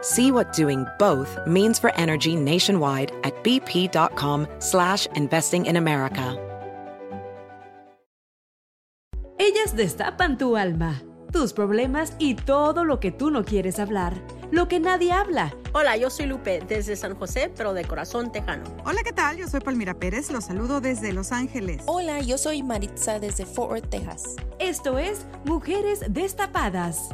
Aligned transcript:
See 0.00 0.30
what 0.30 0.52
doing 0.52 0.86
both 0.98 1.38
means 1.46 1.78
for 1.78 1.92
energy 1.96 2.36
nationwide 2.36 3.12
at 3.24 3.34
bp.com 3.42 4.46
slash 4.58 5.06
investing 5.14 5.66
in 5.66 5.76
America. 5.76 6.36
Ellas 9.40 9.76
destapan 9.76 10.36
tu 10.36 10.56
alma, 10.56 11.00
tus 11.32 11.52
problemas 11.52 12.12
y 12.18 12.34
todo 12.34 12.84
lo 12.84 12.98
que 12.98 13.12
tú 13.12 13.30
no 13.30 13.44
quieres 13.44 13.78
hablar, 13.78 14.14
lo 14.50 14.66
que 14.66 14.80
nadie 14.80 15.12
habla. 15.12 15.54
Hola, 15.72 15.96
yo 15.96 16.10
soy 16.10 16.26
Lupe 16.26 16.60
desde 16.66 16.96
San 16.96 17.14
José, 17.14 17.50
pero 17.56 17.72
de 17.72 17.84
corazón 17.84 18.32
tejano. 18.32 18.64
Hola, 18.84 19.02
¿qué 19.04 19.12
tal? 19.12 19.36
Yo 19.36 19.46
soy 19.46 19.60
Palmira 19.60 19.94
Pérez, 19.94 20.30
los 20.32 20.46
saludo 20.46 20.80
desde 20.80 21.12
Los 21.12 21.30
Ángeles. 21.30 21.82
Hola, 21.86 22.20
yo 22.20 22.36
soy 22.36 22.64
Maritza 22.64 23.20
desde 23.20 23.46
Fort 23.46 23.70
Worth, 23.70 23.90
Texas. 23.90 24.36
Esto 24.58 24.98
es 24.98 25.24
Mujeres 25.44 26.02
Destapadas. 26.08 27.10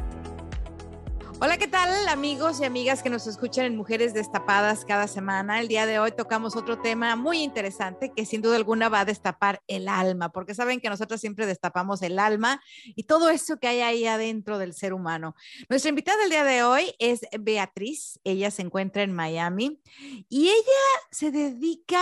Hola, 1.41 1.57
¿qué 1.57 1.67
tal 1.67 2.07
amigos 2.07 2.61
y 2.61 2.63
amigas 2.63 3.03
que 3.03 3.09
nos 3.09 3.27
escuchan 3.27 3.65
en 3.65 3.75
Mujeres 3.75 4.13
Destapadas 4.13 4.85
cada 4.85 5.05
semana? 5.09 5.59
El 5.59 5.67
día 5.67 5.85
de 5.85 5.99
hoy 5.99 6.13
tocamos 6.13 6.55
otro 6.55 6.79
tema 6.79 7.17
muy 7.17 7.43
interesante 7.43 8.13
que 8.15 8.25
sin 8.25 8.41
duda 8.41 8.55
alguna 8.55 8.87
va 8.87 9.01
a 9.01 9.05
destapar 9.05 9.61
el 9.67 9.89
alma, 9.89 10.31
porque 10.31 10.55
saben 10.55 10.79
que 10.79 10.87
nosotros 10.87 11.19
siempre 11.19 11.45
destapamos 11.45 12.01
el 12.03 12.19
alma 12.19 12.61
y 12.85 13.03
todo 13.03 13.29
eso 13.29 13.59
que 13.59 13.67
hay 13.67 13.81
ahí 13.81 14.05
adentro 14.05 14.57
del 14.57 14.73
ser 14.73 14.93
humano. 14.93 15.35
Nuestra 15.67 15.89
invitada 15.89 16.17
del 16.19 16.29
día 16.29 16.45
de 16.45 16.63
hoy 16.63 16.95
es 16.99 17.25
Beatriz, 17.37 18.17
ella 18.23 18.49
se 18.49 18.61
encuentra 18.61 19.03
en 19.03 19.11
Miami 19.11 19.81
y 20.29 20.47
ella 20.47 20.85
se 21.11 21.31
dedica 21.31 21.99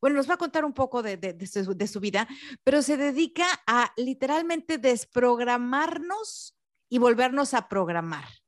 bueno, 0.00 0.16
nos 0.16 0.28
va 0.28 0.34
a 0.34 0.38
contar 0.38 0.64
un 0.64 0.72
poco 0.72 1.00
de, 1.00 1.16
su, 1.46 1.76
de, 1.76 1.86
su, 1.86 2.00
vida, 2.00 2.26
pero 2.64 2.82
se 2.82 2.96
dedica 2.96 3.46
a 3.68 3.92
literalmente 3.96 4.76
desprogramarnos 4.78 6.56
y 6.88 6.98
volvernos 6.98 7.54
a 7.54 7.68
programar 7.68 8.41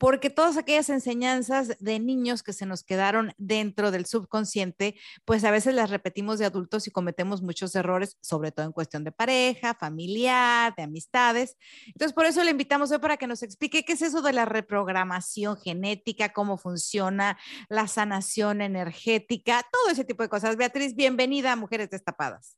porque 0.00 0.30
todas 0.30 0.56
aquellas 0.56 0.88
enseñanzas 0.88 1.76
de 1.78 2.00
niños 2.00 2.42
que 2.42 2.54
se 2.54 2.64
nos 2.64 2.82
quedaron 2.82 3.34
dentro 3.36 3.90
del 3.90 4.06
subconsciente, 4.06 4.96
pues 5.26 5.44
a 5.44 5.50
veces 5.50 5.74
las 5.74 5.90
repetimos 5.90 6.38
de 6.38 6.46
adultos 6.46 6.86
y 6.86 6.90
cometemos 6.90 7.42
muchos 7.42 7.74
errores, 7.74 8.16
sobre 8.22 8.50
todo 8.50 8.64
en 8.64 8.72
cuestión 8.72 9.04
de 9.04 9.12
pareja, 9.12 9.74
familiar, 9.74 10.74
de 10.74 10.84
amistades. 10.84 11.58
Entonces, 11.88 12.14
por 12.14 12.24
eso 12.24 12.42
le 12.42 12.50
invitamos 12.50 12.90
hoy 12.92 12.98
para 12.98 13.18
que 13.18 13.26
nos 13.26 13.42
explique 13.42 13.84
qué 13.84 13.92
es 13.92 14.00
eso 14.00 14.22
de 14.22 14.32
la 14.32 14.46
reprogramación 14.46 15.58
genética, 15.58 16.32
cómo 16.32 16.56
funciona 16.56 17.36
la 17.68 17.86
sanación 17.86 18.62
energética, 18.62 19.66
todo 19.70 19.92
ese 19.92 20.06
tipo 20.06 20.22
de 20.22 20.30
cosas. 20.30 20.56
Beatriz, 20.56 20.96
bienvenida 20.96 21.52
a 21.52 21.56
Mujeres 21.56 21.90
Destapadas. 21.90 22.56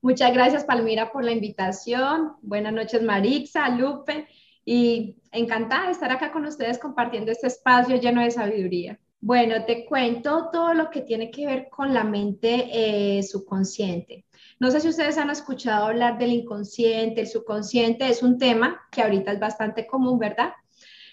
Muchas 0.00 0.32
gracias, 0.32 0.64
Palmira, 0.64 1.10
por 1.10 1.24
la 1.24 1.32
invitación. 1.32 2.36
Buenas 2.40 2.72
noches, 2.72 3.02
Marixa, 3.02 3.68
Lupe 3.68 4.28
y 4.64 5.16
encantada 5.30 5.86
de 5.86 5.92
estar 5.92 6.10
acá 6.12 6.32
con 6.32 6.46
ustedes 6.46 6.78
compartiendo 6.78 7.32
este 7.32 7.46
espacio 7.46 7.96
lleno 7.96 8.22
de 8.22 8.30
sabiduría. 8.30 8.98
Bueno, 9.20 9.64
te 9.64 9.84
cuento 9.84 10.50
todo 10.52 10.74
lo 10.74 10.90
que 10.90 11.02
tiene 11.02 11.30
que 11.30 11.46
ver 11.46 11.68
con 11.70 11.94
la 11.94 12.02
mente 12.02 12.68
eh, 12.72 13.22
subconsciente. 13.22 14.24
No 14.58 14.70
sé 14.70 14.80
si 14.80 14.88
ustedes 14.88 15.16
han 15.16 15.30
escuchado 15.30 15.86
hablar 15.86 16.18
del 16.18 16.32
inconsciente, 16.32 17.20
el 17.20 17.28
subconsciente 17.28 18.08
es 18.08 18.22
un 18.22 18.38
tema 18.38 18.80
que 18.90 19.02
ahorita 19.02 19.32
es 19.32 19.40
bastante 19.40 19.86
común, 19.86 20.18
¿verdad? 20.18 20.52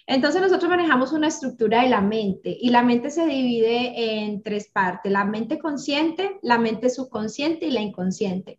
Entonces 0.08 0.42
nosotros 0.42 0.72
manejamos 0.72 1.12
una 1.12 1.28
estructura 1.28 1.84
de 1.84 1.90
la 1.90 2.02
mente 2.02 2.58
y 2.60 2.72
la 2.72 2.81
mente 2.81 3.12
se 3.12 3.28
divide 3.28 4.24
en 4.24 4.42
tres 4.42 4.68
partes, 4.68 5.12
la 5.12 5.24
mente 5.24 5.60
consciente, 5.60 6.40
la 6.42 6.58
mente 6.58 6.90
subconsciente 6.90 7.68
y 7.68 7.72
la 7.72 7.81
inconsciente. 7.81 8.58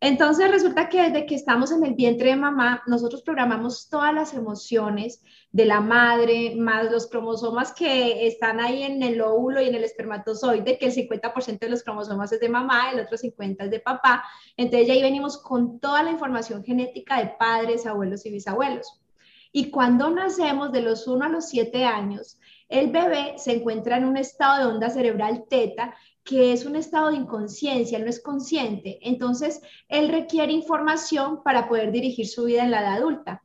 Entonces 0.00 0.48
resulta 0.48 0.88
que 0.88 1.02
desde 1.02 1.26
que 1.26 1.34
estamos 1.34 1.72
en 1.72 1.84
el 1.84 1.94
vientre 1.94 2.30
de 2.30 2.36
mamá, 2.36 2.82
nosotros 2.86 3.22
programamos 3.22 3.88
todas 3.88 4.14
las 4.14 4.32
emociones 4.32 5.22
de 5.50 5.64
la 5.64 5.80
madre, 5.80 6.54
más 6.56 6.88
los 6.90 7.08
cromosomas 7.08 7.72
que 7.72 8.28
están 8.28 8.60
ahí 8.60 8.84
en 8.84 9.02
el 9.02 9.20
óvulo 9.20 9.60
y 9.60 9.66
en 9.66 9.74
el 9.74 9.82
espermatozoide, 9.82 10.78
que 10.78 10.86
el 10.86 10.94
50% 10.94 11.58
de 11.58 11.68
los 11.68 11.82
cromosomas 11.82 12.30
es 12.30 12.38
de 12.38 12.48
mamá, 12.48 12.92
el 12.92 13.00
otro 13.00 13.16
50% 13.16 13.56
es 13.64 13.70
de 13.70 13.80
papá. 13.80 14.22
Entonces 14.56 14.86
ya 14.86 14.94
ahí 14.94 15.02
venimos 15.02 15.36
con 15.42 15.80
toda 15.80 16.04
la 16.04 16.12
información 16.12 16.62
genética 16.62 17.18
de 17.18 17.34
padres, 17.36 17.84
abuelos 17.84 18.24
y 18.24 18.30
bisabuelos. 18.30 19.00
Y 19.50 19.70
cuando 19.70 20.10
nacemos 20.10 20.70
de 20.70 20.82
los 20.82 21.08
1 21.08 21.24
a 21.24 21.28
los 21.28 21.48
7 21.48 21.84
años, 21.84 22.38
el 22.68 22.92
bebé 22.92 23.34
se 23.38 23.56
encuentra 23.56 23.96
en 23.96 24.04
un 24.04 24.16
estado 24.16 24.58
de 24.58 24.72
onda 24.74 24.90
cerebral 24.90 25.44
teta 25.48 25.94
que 26.28 26.52
es 26.52 26.66
un 26.66 26.76
estado 26.76 27.08
de 27.08 27.16
inconsciencia, 27.16 27.98
no 27.98 28.04
es 28.04 28.20
consciente. 28.20 28.98
Entonces, 29.00 29.62
él 29.88 30.10
requiere 30.10 30.52
información 30.52 31.42
para 31.42 31.66
poder 31.66 31.90
dirigir 31.90 32.28
su 32.28 32.44
vida 32.44 32.64
en 32.64 32.70
la 32.70 32.82
edad 32.82 32.96
adulta. 32.96 33.42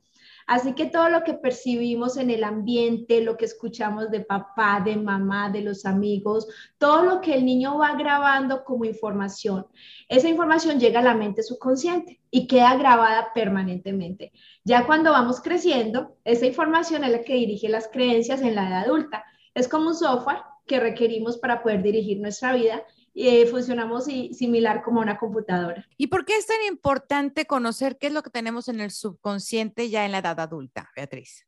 Así 0.47 0.73
que 0.73 0.87
todo 0.87 1.07
lo 1.07 1.23
que 1.23 1.33
percibimos 1.33 2.17
en 2.17 2.29
el 2.29 2.43
ambiente, 2.43 3.21
lo 3.21 3.37
que 3.37 3.45
escuchamos 3.45 4.11
de 4.11 4.19
papá, 4.19 4.81
de 4.83 4.97
mamá, 4.97 5.49
de 5.49 5.61
los 5.61 5.85
amigos, 5.85 6.45
todo 6.77 7.03
lo 7.03 7.21
que 7.21 7.35
el 7.35 7.45
niño 7.45 7.77
va 7.77 7.95
grabando 7.95 8.65
como 8.65 8.83
información, 8.83 9.65
esa 10.09 10.27
información 10.27 10.77
llega 10.77 10.99
a 10.99 11.03
la 11.03 11.15
mente 11.15 11.41
subconsciente 11.41 12.19
y 12.29 12.47
queda 12.47 12.75
grabada 12.75 13.29
permanentemente. 13.33 14.33
Ya 14.65 14.85
cuando 14.85 15.11
vamos 15.11 15.39
creciendo, 15.39 16.17
esa 16.25 16.45
información 16.45 17.05
es 17.05 17.11
la 17.13 17.21
que 17.21 17.35
dirige 17.35 17.69
las 17.69 17.87
creencias 17.87 18.41
en 18.41 18.55
la 18.55 18.67
edad 18.67 18.83
adulta. 18.83 19.23
Es 19.53 19.69
como 19.69 19.87
un 19.87 19.95
software 19.95 20.41
que 20.65 20.79
requerimos 20.79 21.37
para 21.37 21.61
poder 21.61 21.83
dirigir 21.83 22.19
nuestra 22.19 22.53
vida 22.53 22.83
y 23.13 23.27
eh, 23.27 23.45
funcionamos 23.45 24.07
y, 24.07 24.33
similar 24.33 24.81
como 24.81 24.99
una 24.99 25.17
computadora. 25.17 25.87
¿Y 25.97 26.07
por 26.07 26.25
qué 26.25 26.35
es 26.35 26.47
tan 26.47 26.63
importante 26.67 27.45
conocer 27.45 27.97
qué 27.97 28.07
es 28.07 28.13
lo 28.13 28.23
que 28.23 28.31
tenemos 28.31 28.67
en 28.67 28.79
el 28.79 28.91
subconsciente 28.91 29.89
ya 29.89 30.05
en 30.05 30.11
la 30.11 30.19
edad 30.19 30.39
adulta, 30.39 30.89
Beatriz? 30.95 31.45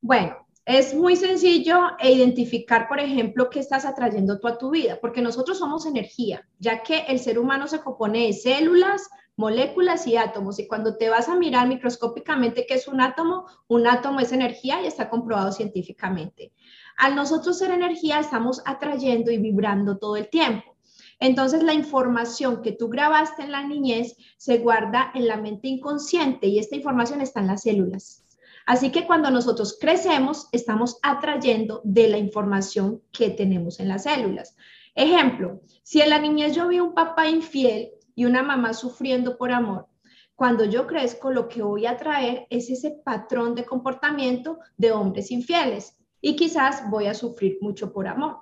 Bueno, 0.00 0.36
es 0.64 0.94
muy 0.94 1.16
sencillo 1.16 1.96
e 1.98 2.12
identificar, 2.12 2.86
por 2.86 3.00
ejemplo, 3.00 3.50
qué 3.50 3.58
estás 3.58 3.84
atrayendo 3.84 4.38
tú 4.38 4.46
a 4.46 4.58
tu 4.58 4.70
vida, 4.70 4.98
porque 5.00 5.20
nosotros 5.20 5.58
somos 5.58 5.86
energía, 5.86 6.46
ya 6.58 6.82
que 6.82 7.00
el 7.08 7.18
ser 7.18 7.38
humano 7.38 7.66
se 7.66 7.80
compone 7.80 8.26
de 8.26 8.32
células, 8.32 9.08
moléculas 9.36 10.06
y 10.06 10.16
átomos. 10.16 10.58
Y 10.58 10.68
cuando 10.68 10.96
te 10.96 11.08
vas 11.08 11.28
a 11.28 11.36
mirar 11.36 11.66
microscópicamente 11.66 12.66
qué 12.66 12.74
es 12.74 12.86
un 12.86 13.00
átomo, 13.00 13.46
un 13.66 13.86
átomo 13.86 14.20
es 14.20 14.32
energía 14.32 14.82
y 14.82 14.86
está 14.86 15.10
comprobado 15.10 15.50
científicamente. 15.50 16.52
Al 16.96 17.14
nosotros 17.14 17.58
ser 17.58 17.70
energía, 17.70 18.20
estamos 18.20 18.62
atrayendo 18.64 19.30
y 19.30 19.38
vibrando 19.38 19.98
todo 19.98 20.16
el 20.16 20.28
tiempo. 20.28 20.76
Entonces, 21.18 21.62
la 21.62 21.74
información 21.74 22.62
que 22.62 22.72
tú 22.72 22.88
grabaste 22.88 23.42
en 23.42 23.52
la 23.52 23.66
niñez 23.66 24.16
se 24.38 24.58
guarda 24.58 25.10
en 25.14 25.28
la 25.28 25.36
mente 25.36 25.68
inconsciente 25.68 26.46
y 26.46 26.58
esta 26.58 26.76
información 26.76 27.20
está 27.20 27.40
en 27.40 27.48
las 27.48 27.62
células. 27.62 28.24
Así 28.66 28.90
que 28.90 29.06
cuando 29.06 29.30
nosotros 29.30 29.76
crecemos, 29.80 30.48
estamos 30.52 30.98
atrayendo 31.02 31.82
de 31.84 32.08
la 32.08 32.18
información 32.18 33.02
que 33.12 33.30
tenemos 33.30 33.80
en 33.80 33.88
las 33.88 34.04
células. 34.04 34.56
Ejemplo, 34.94 35.60
si 35.82 36.00
en 36.00 36.10
la 36.10 36.18
niñez 36.18 36.54
yo 36.54 36.68
vi 36.68 36.80
un 36.80 36.94
papá 36.94 37.28
infiel 37.28 37.90
y 38.14 38.24
una 38.24 38.42
mamá 38.42 38.72
sufriendo 38.72 39.36
por 39.36 39.52
amor, 39.52 39.88
cuando 40.34 40.64
yo 40.64 40.86
crezco, 40.86 41.30
lo 41.30 41.48
que 41.48 41.62
voy 41.62 41.84
a 41.84 41.98
traer 41.98 42.46
es 42.48 42.70
ese 42.70 42.92
patrón 43.04 43.54
de 43.54 43.66
comportamiento 43.66 44.58
de 44.78 44.90
hombres 44.90 45.30
infieles 45.30 45.99
y 46.20 46.36
quizás 46.36 46.88
voy 46.90 47.06
a 47.06 47.14
sufrir 47.14 47.58
mucho 47.60 47.92
por 47.92 48.06
amor. 48.06 48.38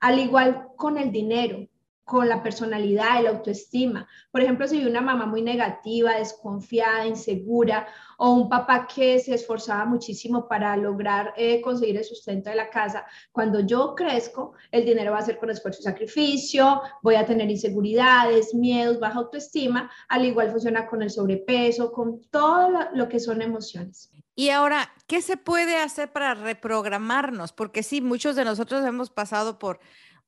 Al 0.00 0.18
igual 0.18 0.68
con 0.76 0.98
el 0.98 1.12
dinero, 1.12 1.66
con 2.10 2.28
la 2.28 2.42
personalidad, 2.42 3.22
la 3.22 3.30
autoestima. 3.30 4.08
Por 4.32 4.40
ejemplo, 4.40 4.66
si 4.66 4.84
una 4.84 5.00
mamá 5.00 5.26
muy 5.26 5.42
negativa, 5.42 6.16
desconfiada, 6.16 7.06
insegura, 7.06 7.86
o 8.18 8.32
un 8.32 8.48
papá 8.48 8.88
que 8.92 9.20
se 9.20 9.34
esforzaba 9.34 9.84
muchísimo 9.84 10.48
para 10.48 10.76
lograr 10.76 11.32
eh, 11.36 11.60
conseguir 11.60 11.98
el 11.98 12.04
sustento 12.04 12.50
de 12.50 12.56
la 12.56 12.68
casa, 12.68 13.06
cuando 13.30 13.60
yo 13.60 13.94
crezco, 13.94 14.54
el 14.72 14.84
dinero 14.84 15.12
va 15.12 15.18
a 15.18 15.22
ser 15.22 15.38
con 15.38 15.50
esfuerzo 15.50 15.82
y 15.82 15.84
sacrificio, 15.84 16.82
voy 17.00 17.14
a 17.14 17.24
tener 17.24 17.48
inseguridades, 17.48 18.54
miedos, 18.56 18.98
baja 18.98 19.20
autoestima, 19.20 19.88
al 20.08 20.24
igual 20.24 20.50
funciona 20.50 20.88
con 20.88 21.02
el 21.02 21.10
sobrepeso, 21.10 21.92
con 21.92 22.22
todo 22.22 22.88
lo 22.92 23.08
que 23.08 23.20
son 23.20 23.40
emociones. 23.40 24.10
Y 24.40 24.48
ahora, 24.48 24.90
¿qué 25.06 25.20
se 25.20 25.36
puede 25.36 25.76
hacer 25.76 26.12
para 26.12 26.32
reprogramarnos? 26.32 27.52
Porque 27.52 27.82
sí, 27.82 28.00
muchos 28.00 28.36
de 28.36 28.46
nosotros 28.46 28.82
hemos 28.86 29.10
pasado 29.10 29.58
por 29.58 29.80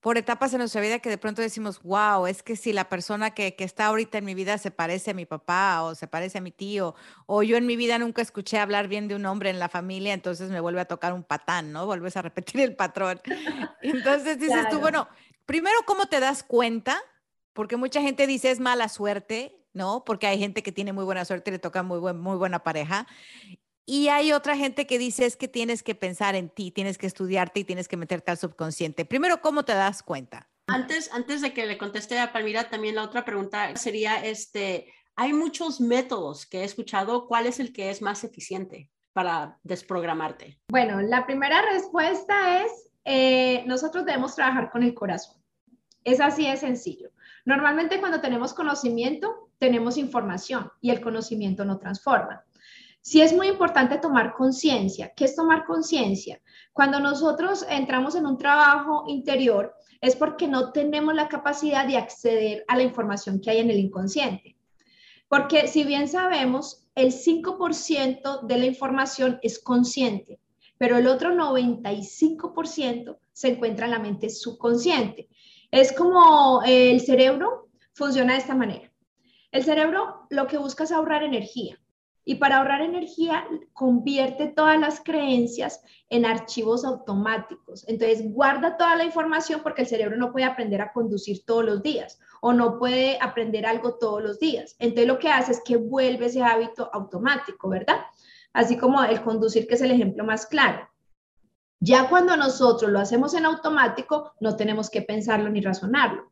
por 0.03 0.19
etapas 0.19 0.53
en 0.53 0.59
nuestra 0.59 0.83
vida 0.83 0.99
que 0.99 1.09
de 1.09 1.17
pronto 1.17 1.41
decimos, 1.41 1.81
wow, 1.83 2.27
es 2.27 2.43
que 2.43 2.57
si 2.57 2.75
la 2.75 2.91
persona 2.91 3.31
que, 3.31 3.55
está 3.59 3.87
ahorita 3.87 4.19
en 4.19 4.27
mi 4.27 4.35
vida 4.35 4.59
se 4.59 4.71
parece 4.71 5.13
a 5.13 5.15
mi 5.15 5.25
papá 5.25 5.83
o 5.83 5.95
se 5.95 6.09
parece 6.09 6.37
a 6.39 6.41
mi 6.43 6.51
tío, 6.51 6.95
o 7.25 7.43
yo 7.43 7.57
en 7.57 7.67
mi 7.67 7.77
vida 7.77 7.99
nunca 7.99 8.21
escuché 8.21 8.59
hablar 8.59 8.87
bien 8.87 9.09
de 9.09 9.15
un 9.15 9.25
hombre 9.25 9.49
en 9.49 9.59
la 9.59 9.71
familia, 9.71 10.13
entonces 10.13 10.51
me 10.51 10.61
vuelve 10.61 10.83
a 10.83 10.87
tocar 10.87 11.15
un 11.15 11.23
patán, 11.23 11.73
¿no? 11.73 11.87
Vuelves 11.87 12.17
a 12.19 12.23
repetir 12.23 12.61
el 12.61 12.77
patrón. 12.77 13.19
Entonces 13.81 14.39
dices 14.39 14.69
tú, 14.69 14.79
bueno, 14.79 15.09
primero, 15.47 15.77
¿cómo 15.87 16.05
te 16.05 16.21
das 16.21 16.43
cuenta? 16.43 17.01
Porque 17.55 17.77
mucha 17.77 18.03
gente 18.03 18.27
dice 18.27 18.51
es 18.51 18.61
mala 18.61 18.91
suerte, 18.91 19.57
¿no? 19.73 20.05
Porque 20.05 20.27
hay 20.27 20.39
gente 20.39 20.63
que 20.63 20.73
tiene 20.73 20.93
muy 20.93 21.05
buena 21.05 21.25
suerte 21.25 21.51
y 21.51 21.53
le 21.53 21.59
toca 21.59 21.83
muy, 21.83 22.13
muy 22.13 22.37
buena 22.37 22.63
pareja. 22.63 23.07
Y 23.85 24.09
hay 24.09 24.33
otra 24.33 24.57
gente 24.57 24.87
que 24.87 24.99
dice 24.99 25.27
es 25.27 25.37
que 25.37 25.49
tienes 25.49 25.83
que 25.83 25.95
pensar 25.95 26.35
en 26.35 26.49
ti, 26.49 26.71
tienes 26.71 26.99
que 26.99 27.07
estudiarte 27.07 27.61
y 27.61 27.65
tienes 27.65 27.89
que 27.89 27.97
meterte 27.97 28.31
al 28.31 28.39
subconsciente. 28.39 29.05
Primero, 29.05 29.41
¿cómo 29.41 29.65
te 29.65 29.75
das 29.75 30.03
cuenta? 30.03 30.49
Antes, 30.69 31.13
antes 31.13 31.41
de 31.41 31.53
que 31.53 31.67
le 31.67 31.79
conteste 31.79 32.19
a 32.19 32.33
Palmira, 32.33 32.71
también 32.71 32.95
la 32.95 33.03
otra 33.03 33.25
pregunta 33.25 33.75
sería, 33.77 34.25
este, 34.25 34.93
hay 35.17 35.33
muchos 35.33 35.81
métodos 35.81 36.47
que 36.47 36.61
he 36.61 36.65
escuchado, 36.65 37.27
¿cuál 37.27 37.47
es 37.47 37.59
el 37.59 37.73
que 37.73 37.91
es 37.91 38.01
más 38.01 38.23
eficiente 38.23 38.91
para 39.13 39.59
desprogramarte? 39.65 40.61
Bueno, 40.69 41.01
la 41.03 41.27
primera 41.27 41.63
respuesta 41.63 42.65
es, 42.65 42.91
eh, 43.05 43.65
nosotros 43.67 44.05
debemos 44.07 44.37
trabajar 44.37 44.71
con 44.71 44.85
el 44.85 44.95
corazón. 44.95 45.43
Es 46.05 46.21
así 46.21 46.49
de 46.49 46.57
sencillo. 46.57 47.11
Normalmente 47.45 47.99
cuando 47.99 48.21
tenemos 48.21 48.55
conocimiento, 48.55 49.51
tenemos 49.59 49.97
información 49.97 50.71
y 50.81 50.91
el 50.91 51.01
conocimiento 51.01 51.65
no 51.65 51.79
transforma. 51.79 52.45
Sí 53.05 53.21
es 53.21 53.33
muy 53.33 53.49
importante 53.49 53.99
tomar 53.99 54.33
conciencia. 54.33 55.13
¿Qué 55.17 55.25
es 55.25 55.35
tomar 55.35 55.65
conciencia? 55.65 56.41
Cuando 56.73 57.01
nosotros 57.01 57.67
entramos 57.69 58.15
en 58.15 58.27
un 58.27 58.39
trabajo 58.39 59.05
interior 59.09 59.75
es 60.01 60.15
porque 60.15 60.47
no 60.47 60.71
tenemos 60.71 61.13
la 61.13 61.29
capacidad 61.29 61.85
de 61.85 61.97
acceder 61.97 62.65
a 62.69 62.77
la 62.77 62.85
información 62.85 63.41
que 63.41 63.51
hay 63.51 63.59
en 63.59 63.71
el 63.71 63.81
inconsciente. 63.81 64.57
Porque 65.27 65.67
si 65.67 65.83
bien 65.83 66.07
sabemos, 66.07 66.87
el 66.95 67.13
5% 67.13 68.43
de 68.43 68.59
la 68.59 68.67
información 68.67 69.41
es 69.43 69.59
consciente, 69.59 70.39
pero 70.79 70.97
el 70.97 71.09
otro 71.09 71.35
95% 71.35 73.19
se 73.33 73.49
encuentra 73.49 73.87
en 73.87 73.93
la 73.93 73.99
mente 73.99 74.31
subconsciente. 74.31 75.29
Es 75.73 75.93
como 75.93 76.63
el 76.65 77.01
cerebro 77.01 77.69
funciona 77.95 78.35
de 78.35 78.39
esta 78.39 78.55
manera. 78.55 78.93
El 79.51 79.65
cerebro 79.65 80.27
lo 80.31 80.47
que 80.47 80.59
busca 80.59 80.85
es 80.85 80.93
ahorrar 80.93 81.25
energía. 81.25 81.82
Y 82.25 82.37
para 82.37 82.59
ahorrar 82.59 82.83
energía, 82.83 83.45
convierte 83.73 84.49
todas 84.49 84.79
las 84.79 85.01
creencias 85.01 85.83
en 86.09 86.25
archivos 86.25 86.85
automáticos. 86.85 87.85
Entonces, 87.89 88.23
guarda 88.33 88.77
toda 88.77 88.97
la 88.97 89.05
información 89.05 89.61
porque 89.63 89.83
el 89.83 89.89
cerebro 89.89 90.17
no 90.17 90.33
puede 90.33 90.47
aprender 90.47 90.81
a 90.81 90.93
conducir 90.93 91.45
todos 91.45 91.65
los 91.65 91.83
días 91.83 92.21
o 92.41 92.53
no 92.53 92.79
puede 92.79 93.19
aprender 93.21 93.67
algo 93.67 93.95
todos 93.99 94.23
los 94.23 94.39
días. 94.39 94.77
Entonces, 94.79 95.07
lo 95.07 95.19
que 95.19 95.29
hace 95.29 95.53
es 95.53 95.63
que 95.65 95.77
vuelve 95.77 96.27
ese 96.27 96.43
hábito 96.43 96.91
automático, 96.93 97.69
¿verdad? 97.69 97.99
Así 98.53 98.77
como 98.77 99.03
el 99.03 99.23
conducir, 99.23 99.67
que 99.67 99.75
es 99.75 99.81
el 99.81 99.91
ejemplo 99.91 100.25
más 100.25 100.47
claro. 100.47 100.89
Ya 101.81 102.09
cuando 102.09 102.37
nosotros 102.37 102.91
lo 102.91 103.01
hacemos 103.01 103.35
en 103.35 103.45
automático, 103.45 104.35
no 104.41 104.57
tenemos 104.57 104.89
que 104.89 105.03
pensarlo 105.03 105.51
ni 105.51 105.61
razonarlo. 105.61 106.32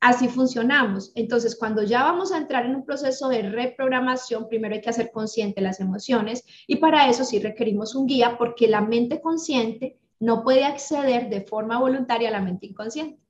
Así 0.00 0.28
funcionamos. 0.28 1.12
Entonces, 1.14 1.56
cuando 1.56 1.82
ya 1.82 2.02
vamos 2.02 2.32
a 2.32 2.38
entrar 2.38 2.64
en 2.64 2.74
un 2.74 2.86
proceso 2.86 3.28
de 3.28 3.42
reprogramación, 3.42 4.48
primero 4.48 4.74
hay 4.74 4.80
que 4.80 4.88
hacer 4.88 5.10
consciente 5.12 5.60
las 5.60 5.78
emociones 5.78 6.42
y 6.66 6.76
para 6.76 7.08
eso 7.10 7.22
sí 7.22 7.38
requerimos 7.38 7.94
un 7.94 8.06
guía 8.06 8.38
porque 8.38 8.66
la 8.66 8.80
mente 8.80 9.20
consciente 9.20 9.98
no 10.18 10.42
puede 10.42 10.64
acceder 10.64 11.28
de 11.28 11.42
forma 11.42 11.78
voluntaria 11.78 12.30
a 12.30 12.32
la 12.32 12.40
mente 12.40 12.66
inconsciente. 12.66 13.20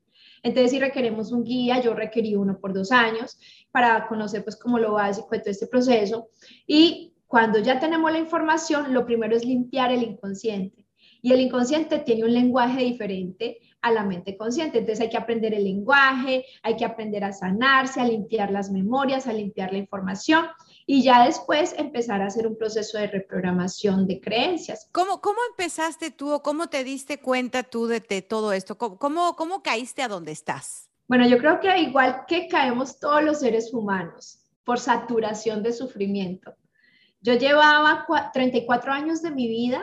Entonces, 0.44 0.70
si 0.70 0.78
requerimos 0.78 1.32
un 1.32 1.42
guía, 1.42 1.80
yo 1.80 1.92
requerí 1.92 2.36
uno 2.36 2.58
por 2.60 2.72
dos 2.72 2.92
años 2.92 3.38
para 3.72 4.06
conocer 4.06 4.44
pues 4.44 4.56
cómo 4.56 4.78
lo 4.78 4.92
básico 4.92 5.28
de 5.32 5.40
todo 5.40 5.50
este 5.50 5.66
proceso. 5.66 6.28
Y 6.68 7.14
cuando 7.26 7.58
ya 7.58 7.80
tenemos 7.80 8.10
la 8.12 8.18
información, 8.18 8.94
lo 8.94 9.04
primero 9.04 9.36
es 9.36 9.44
limpiar 9.44 9.92
el 9.92 10.02
inconsciente. 10.04 10.86
Y 11.22 11.32
el 11.32 11.40
inconsciente 11.40 11.98
tiene 11.98 12.24
un 12.24 12.32
lenguaje 12.32 12.82
diferente 12.82 13.58
a 13.82 13.90
la 13.90 14.04
mente 14.04 14.36
consciente. 14.36 14.78
Entonces 14.78 15.02
hay 15.02 15.10
que 15.10 15.16
aprender 15.16 15.54
el 15.54 15.64
lenguaje, 15.64 16.44
hay 16.62 16.76
que 16.76 16.84
aprender 16.84 17.24
a 17.24 17.32
sanarse, 17.32 18.00
a 18.00 18.04
limpiar 18.04 18.50
las 18.50 18.70
memorias, 18.70 19.26
a 19.26 19.32
limpiar 19.32 19.72
la 19.72 19.78
información 19.78 20.46
y 20.86 21.02
ya 21.02 21.24
después 21.24 21.74
empezar 21.78 22.20
a 22.22 22.26
hacer 22.26 22.46
un 22.46 22.56
proceso 22.56 22.98
de 22.98 23.06
reprogramación 23.06 24.06
de 24.06 24.20
creencias. 24.20 24.88
¿Cómo, 24.92 25.20
cómo 25.20 25.38
empezaste 25.50 26.10
tú 26.10 26.32
o 26.32 26.42
cómo 26.42 26.68
te 26.68 26.84
diste 26.84 27.20
cuenta 27.20 27.62
tú 27.62 27.86
de, 27.86 28.00
todo 28.00 28.52
esto? 28.52 28.76
¿Cómo, 28.76 29.36
¿Cómo 29.36 29.62
caíste 29.62 30.02
a 30.02 30.08
donde 30.08 30.32
estás? 30.32 30.88
Bueno, 31.08 31.26
yo 31.26 31.38
creo 31.38 31.58
que 31.60 31.76
igual 31.78 32.24
que 32.28 32.48
caemos 32.48 32.98
todos 32.98 33.22
los 33.22 33.40
seres 33.40 33.72
humanos 33.72 34.40
por 34.64 34.78
saturación 34.78 35.62
de 35.62 35.72
sufrimiento. 35.72 36.54
Yo 37.20 37.34
llevaba 37.34 38.06
34 38.32 38.92
años 38.92 39.20
de 39.20 39.30
mi 39.30 39.48
vida 39.48 39.82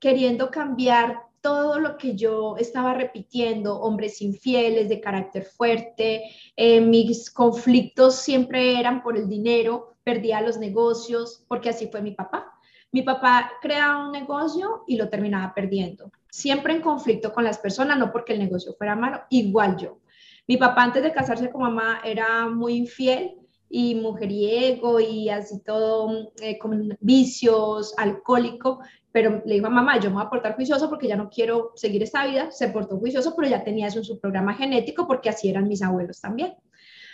queriendo 0.00 0.50
cambiar 0.50 1.25
todo 1.46 1.78
lo 1.78 1.96
que 1.96 2.16
yo 2.16 2.56
estaba 2.56 2.92
repitiendo, 2.92 3.78
hombres 3.78 4.20
infieles, 4.20 4.88
de 4.88 5.00
carácter 5.00 5.44
fuerte, 5.44 6.24
eh, 6.56 6.80
mis 6.80 7.30
conflictos 7.30 8.16
siempre 8.16 8.80
eran 8.80 9.00
por 9.00 9.16
el 9.16 9.28
dinero, 9.28 9.94
perdía 10.02 10.40
los 10.40 10.58
negocios, 10.58 11.44
porque 11.46 11.68
así 11.68 11.86
fue 11.86 12.02
mi 12.02 12.10
papá. 12.10 12.52
Mi 12.90 13.02
papá 13.02 13.52
creaba 13.62 14.04
un 14.06 14.10
negocio 14.10 14.82
y 14.88 14.96
lo 14.96 15.08
terminaba 15.08 15.54
perdiendo, 15.54 16.10
siempre 16.28 16.74
en 16.74 16.82
conflicto 16.82 17.32
con 17.32 17.44
las 17.44 17.58
personas, 17.58 17.96
no 17.96 18.10
porque 18.10 18.32
el 18.32 18.40
negocio 18.40 18.74
fuera 18.76 18.96
malo, 18.96 19.20
igual 19.30 19.76
yo. 19.76 20.00
Mi 20.48 20.56
papá 20.56 20.82
antes 20.82 21.04
de 21.04 21.12
casarse 21.12 21.48
con 21.48 21.62
mamá 21.62 22.00
era 22.02 22.48
muy 22.48 22.74
infiel 22.74 23.36
y 23.68 23.94
mujeriego 23.96 25.00
y 25.00 25.28
así 25.28 25.60
todo 25.60 26.32
eh, 26.40 26.58
con 26.58 26.96
vicios, 27.00 27.94
alcohólico, 27.96 28.80
pero 29.12 29.42
le 29.44 29.54
dijo 29.54 29.66
a 29.66 29.70
mamá, 29.70 29.98
yo 29.98 30.10
me 30.10 30.16
voy 30.16 30.24
a 30.24 30.30
portar 30.30 30.56
juicioso 30.56 30.88
porque 30.88 31.08
ya 31.08 31.16
no 31.16 31.30
quiero 31.30 31.72
seguir 31.74 32.02
esta 32.02 32.26
vida, 32.26 32.50
se 32.50 32.68
portó 32.68 32.98
juicioso, 32.98 33.34
pero 33.34 33.48
ya 33.48 33.64
tenía 33.64 33.86
eso 33.86 33.98
en 33.98 34.04
su 34.04 34.20
programa 34.20 34.54
genético 34.54 35.06
porque 35.06 35.30
así 35.30 35.48
eran 35.48 35.68
mis 35.68 35.82
abuelos 35.82 36.20
también. 36.20 36.54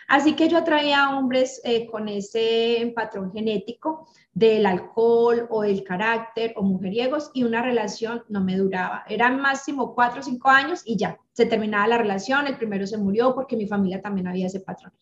Así 0.09 0.35
que 0.35 0.49
yo 0.49 0.59
atraía 0.59 1.05
a 1.05 1.17
hombres 1.17 1.61
eh, 1.65 1.87
con 1.87 2.09
ese 2.09 2.93
patrón 2.95 3.33
genético 3.33 4.09
del 4.35 4.67
alcohol 4.67 5.47
o 5.51 5.63
del 5.63 5.85
carácter 5.85 6.53
o 6.57 6.63
mujeriegos 6.63 7.31
y 7.35 7.45
una 7.45 7.63
relación 7.63 8.25
no 8.29 8.43
me 8.43 8.57
duraba. 8.57 9.05
Eran 9.09 9.41
máximo 9.41 9.95
cuatro 9.95 10.21
o 10.21 10.23
cinco 10.23 10.49
años 10.49 10.83
y 10.85 10.97
ya, 10.97 11.19
se 11.33 11.47
terminaba 11.47 11.87
la 11.87 11.99
relación, 11.99 12.47
el 12.47 12.57
primero 12.57 12.87
se 12.87 12.99
murió 12.99 13.35
porque 13.35 13.57
mi 13.57 13.67
familia 13.67 14.01
también 14.03 14.27
había 14.27 14.49
ese 14.49 14.61
patrón. 14.61 14.93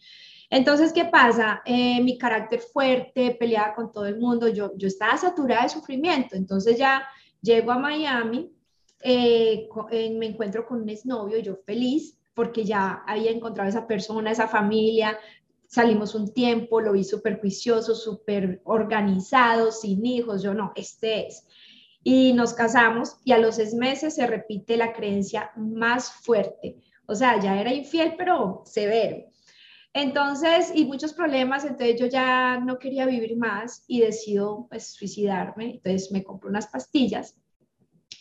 Entonces, 0.50 0.92
¿qué 0.92 1.04
pasa? 1.04 1.62
Eh, 1.64 2.02
mi 2.02 2.18
carácter 2.18 2.60
fuerte, 2.60 3.36
peleaba 3.38 3.72
con 3.74 3.92
todo 3.92 4.06
el 4.06 4.18
mundo, 4.18 4.48
yo, 4.48 4.72
yo 4.76 4.88
estaba 4.88 5.16
saturada 5.16 5.62
de 5.62 5.68
sufrimiento, 5.68 6.34
entonces 6.34 6.76
ya 6.76 7.04
llego 7.40 7.70
a 7.70 7.78
Miami, 7.78 8.52
eh, 9.00 9.68
eh, 9.92 10.10
me 10.10 10.26
encuentro 10.26 10.66
con 10.66 10.82
un 10.82 10.88
exnovio, 10.88 11.38
yo 11.38 11.56
feliz, 11.64 12.18
porque 12.34 12.64
ya 12.64 13.04
había 13.06 13.30
encontrado 13.30 13.70
esa 13.70 13.86
persona, 13.86 14.32
esa 14.32 14.48
familia, 14.48 15.16
salimos 15.68 16.16
un 16.16 16.34
tiempo, 16.34 16.80
lo 16.80 16.92
vi 16.92 17.04
súper 17.04 17.40
juicioso, 17.40 17.94
súper 17.94 18.60
organizado, 18.64 19.70
sin 19.70 20.04
hijos, 20.04 20.42
yo 20.42 20.52
no, 20.52 20.72
este 20.74 21.28
es. 21.28 21.46
Y 22.02 22.32
nos 22.32 22.54
casamos 22.54 23.18
y 23.24 23.32
a 23.32 23.38
los 23.38 23.56
seis 23.56 23.72
meses 23.74 24.16
se 24.16 24.26
repite 24.26 24.76
la 24.76 24.92
creencia 24.92 25.52
más 25.54 26.10
fuerte. 26.10 26.80
O 27.06 27.14
sea, 27.14 27.38
ya 27.40 27.60
era 27.60 27.72
infiel, 27.72 28.14
pero 28.16 28.62
severo. 28.64 29.29
Entonces, 29.92 30.70
y 30.74 30.84
muchos 30.84 31.12
problemas, 31.12 31.64
entonces 31.64 31.98
yo 31.98 32.06
ya 32.06 32.60
no 32.60 32.78
quería 32.78 33.06
vivir 33.06 33.36
más 33.36 33.84
y 33.88 34.00
decido 34.00 34.66
pues, 34.68 34.92
suicidarme. 34.92 35.72
Entonces 35.74 36.12
me 36.12 36.22
compro 36.22 36.48
unas 36.48 36.68
pastillas. 36.68 37.36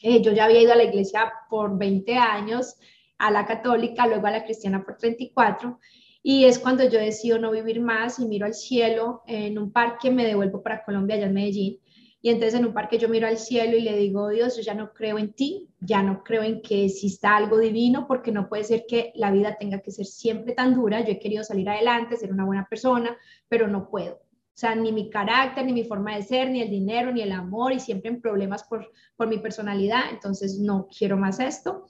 Eh, 0.01 0.21
yo 0.21 0.31
ya 0.31 0.45
había 0.45 0.61
ido 0.61 0.73
a 0.73 0.77
la 0.77 0.85
iglesia 0.85 1.31
por 1.49 1.77
20 1.77 2.15
años, 2.17 2.75
a 3.17 3.29
la 3.29 3.45
católica, 3.45 4.07
luego 4.07 4.25
a 4.27 4.31
la 4.31 4.43
cristiana 4.43 4.83
por 4.83 4.97
34. 4.97 5.79
Y 6.23 6.45
es 6.45 6.57
cuando 6.59 6.83
yo 6.83 6.99
decido 6.99 7.38
no 7.38 7.51
vivir 7.51 7.81
más 7.81 8.19
y 8.19 8.25
miro 8.25 8.45
al 8.45 8.53
cielo 8.53 9.21
en 9.27 9.57
un 9.59 9.71
parque, 9.71 10.09
me 10.09 10.25
devuelvo 10.25 10.63
para 10.63 10.83
Colombia, 10.83 11.15
allá 11.15 11.27
en 11.27 11.33
Medellín. 11.33 11.79
Y 12.21 12.29
entonces 12.29 12.59
en 12.59 12.65
un 12.65 12.73
parque 12.73 12.97
yo 12.97 13.07
miro 13.07 13.27
al 13.27 13.38
cielo 13.38 13.77
y 13.77 13.81
le 13.81 13.95
digo, 13.95 14.27
Dios, 14.29 14.63
ya 14.63 14.73
no 14.73 14.91
creo 14.93 15.17
en 15.17 15.31
ti, 15.33 15.69
ya 15.79 16.03
no 16.03 16.23
creo 16.23 16.43
en 16.43 16.61
que 16.61 16.85
exista 16.85 17.38
algo 17.38 17.57
divino, 17.57 18.07
porque 18.07 18.31
no 18.31 18.49
puede 18.49 18.65
ser 18.65 18.85
que 18.88 19.13
la 19.15 19.31
vida 19.31 19.55
tenga 19.57 19.79
que 19.79 19.91
ser 19.91 20.05
siempre 20.05 20.53
tan 20.53 20.75
dura. 20.75 20.99
Yo 21.01 21.13
he 21.13 21.19
querido 21.19 21.43
salir 21.43 21.69
adelante, 21.69 22.17
ser 22.17 22.33
una 22.33 22.45
buena 22.45 22.67
persona, 22.69 23.17
pero 23.47 23.67
no 23.67 23.89
puedo. 23.89 24.15
O 24.15 24.59
sea, 24.59 24.75
ni 24.75 24.91
mi 24.91 25.09
carácter, 25.09 25.65
ni 25.65 25.71
mi 25.71 25.85
forma 25.85 26.17
de 26.17 26.23
ser, 26.23 26.49
ni 26.49 26.61
el 26.61 26.69
dinero, 26.69 27.13
ni 27.13 27.21
el 27.21 27.31
amor, 27.31 27.71
y 27.71 27.79
siempre 27.79 28.11
en 28.11 28.19
problemas 28.19 28.65
por, 28.65 28.91
por 29.15 29.27
mi 29.27 29.38
personalidad. 29.38 30.01
Entonces, 30.11 30.59
no 30.59 30.89
quiero 30.89 31.15
más 31.15 31.39
esto. 31.39 31.85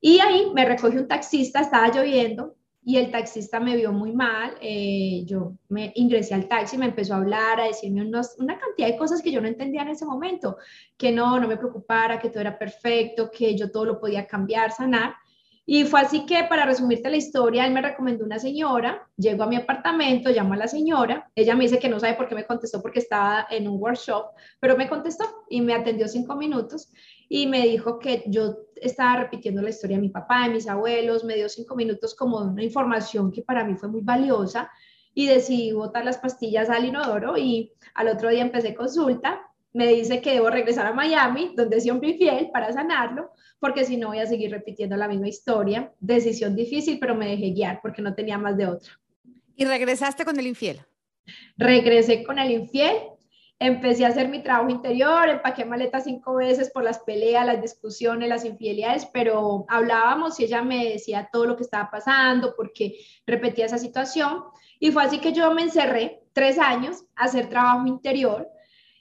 Y 0.00 0.20
ahí 0.20 0.52
me 0.54 0.64
recogió 0.64 1.00
un 1.00 1.08
taxista, 1.08 1.60
estaba 1.60 1.88
lloviendo, 1.88 2.54
y 2.88 2.98
el 2.98 3.10
taxista 3.10 3.58
me 3.58 3.74
vio 3.74 3.90
muy 3.92 4.12
mal. 4.12 4.54
Eh, 4.60 5.24
yo 5.26 5.54
me 5.68 5.90
ingresé 5.96 6.34
al 6.34 6.46
taxi, 6.46 6.78
me 6.78 6.86
empezó 6.86 7.14
a 7.14 7.16
hablar, 7.16 7.58
a 7.58 7.64
decirme 7.64 8.08
una 8.38 8.58
cantidad 8.60 8.86
de 8.86 8.96
cosas 8.96 9.20
que 9.20 9.32
yo 9.32 9.40
no 9.40 9.48
entendía 9.48 9.82
en 9.82 9.88
ese 9.88 10.06
momento, 10.06 10.56
que 10.96 11.10
no, 11.10 11.40
no 11.40 11.48
me 11.48 11.56
preocupara, 11.56 12.20
que 12.20 12.28
todo 12.28 12.42
era 12.42 12.56
perfecto, 12.56 13.28
que 13.28 13.56
yo 13.56 13.72
todo 13.72 13.86
lo 13.86 13.98
podía 13.98 14.24
cambiar, 14.28 14.70
sanar. 14.70 15.16
Y 15.68 15.82
fue 15.82 16.00
así 16.00 16.26
que, 16.26 16.44
para 16.44 16.64
resumirte 16.64 17.10
la 17.10 17.16
historia, 17.16 17.66
él 17.66 17.72
me 17.72 17.82
recomendó 17.82 18.24
una 18.24 18.38
señora, 18.38 19.08
llego 19.16 19.42
a 19.42 19.48
mi 19.48 19.56
apartamento, 19.56 20.30
llamo 20.30 20.54
a 20.54 20.58
la 20.58 20.68
señora, 20.68 21.28
ella 21.34 21.56
me 21.56 21.64
dice 21.64 21.80
que 21.80 21.88
no 21.88 21.98
sabe 21.98 22.14
por 22.14 22.28
qué 22.28 22.36
me 22.36 22.46
contestó 22.46 22.80
porque 22.80 23.00
estaba 23.00 23.48
en 23.50 23.66
un 23.66 23.80
workshop, 23.82 24.26
pero 24.60 24.76
me 24.76 24.88
contestó 24.88 25.24
y 25.50 25.60
me 25.60 25.74
atendió 25.74 26.06
cinco 26.06 26.36
minutos 26.36 26.88
y 27.28 27.48
me 27.48 27.62
dijo 27.66 27.98
que 27.98 28.22
yo 28.28 28.58
estaba 28.76 29.22
repitiendo 29.22 29.60
la 29.60 29.70
historia 29.70 29.96
de 29.96 30.02
mi 30.02 30.08
papá, 30.10 30.44
de 30.44 30.54
mis 30.54 30.68
abuelos, 30.68 31.24
me 31.24 31.34
dio 31.34 31.48
cinco 31.48 31.74
minutos 31.74 32.14
como 32.14 32.38
una 32.38 32.62
información 32.62 33.32
que 33.32 33.42
para 33.42 33.64
mí 33.64 33.74
fue 33.74 33.88
muy 33.88 34.02
valiosa 34.02 34.70
y 35.14 35.26
decidí 35.26 35.72
botar 35.72 36.04
las 36.04 36.18
pastillas 36.18 36.70
al 36.70 36.84
inodoro 36.84 37.36
y 37.36 37.72
al 37.94 38.08
otro 38.08 38.28
día 38.28 38.42
empecé 38.42 38.74
consulta. 38.74 39.42
Me 39.76 39.88
dice 39.88 40.22
que 40.22 40.32
debo 40.32 40.48
regresar 40.48 40.86
a 40.86 40.94
Miami, 40.94 41.52
donde 41.54 41.82
siempre 41.82 42.08
infiel, 42.08 42.48
para 42.50 42.72
sanarlo, 42.72 43.32
porque 43.58 43.84
si 43.84 43.98
no 43.98 44.08
voy 44.08 44.20
a 44.20 44.26
seguir 44.26 44.50
repitiendo 44.50 44.96
la 44.96 45.06
misma 45.06 45.28
historia. 45.28 45.92
Decisión 46.00 46.56
difícil, 46.56 46.98
pero 46.98 47.14
me 47.14 47.28
dejé 47.28 47.50
guiar 47.50 47.80
porque 47.82 48.00
no 48.00 48.14
tenía 48.14 48.38
más 48.38 48.56
de 48.56 48.68
otra. 48.68 48.98
¿Y 49.54 49.66
regresaste 49.66 50.24
con 50.24 50.38
el 50.38 50.46
infiel? 50.46 50.80
Regresé 51.58 52.24
con 52.24 52.38
el 52.38 52.52
infiel, 52.52 52.96
empecé 53.58 54.06
a 54.06 54.08
hacer 54.08 54.28
mi 54.28 54.42
trabajo 54.42 54.70
interior, 54.70 55.28
empaqué 55.28 55.66
maletas 55.66 56.04
cinco 56.04 56.36
veces 56.36 56.70
por 56.70 56.82
las 56.82 57.00
peleas, 57.00 57.44
las 57.44 57.60
discusiones, 57.60 58.30
las 58.30 58.46
infidelidades, 58.46 59.04
pero 59.12 59.66
hablábamos 59.68 60.40
y 60.40 60.44
ella 60.44 60.62
me 60.62 60.86
decía 60.86 61.28
todo 61.30 61.44
lo 61.44 61.54
que 61.54 61.64
estaba 61.64 61.90
pasando, 61.90 62.54
porque 62.56 62.94
repetía 63.26 63.66
esa 63.66 63.76
situación. 63.76 64.42
Y 64.80 64.90
fue 64.90 65.02
así 65.02 65.18
que 65.18 65.34
yo 65.34 65.52
me 65.52 65.60
encerré 65.60 66.22
tres 66.32 66.58
años 66.58 67.04
a 67.14 67.24
hacer 67.24 67.50
trabajo 67.50 67.86
interior 67.86 68.48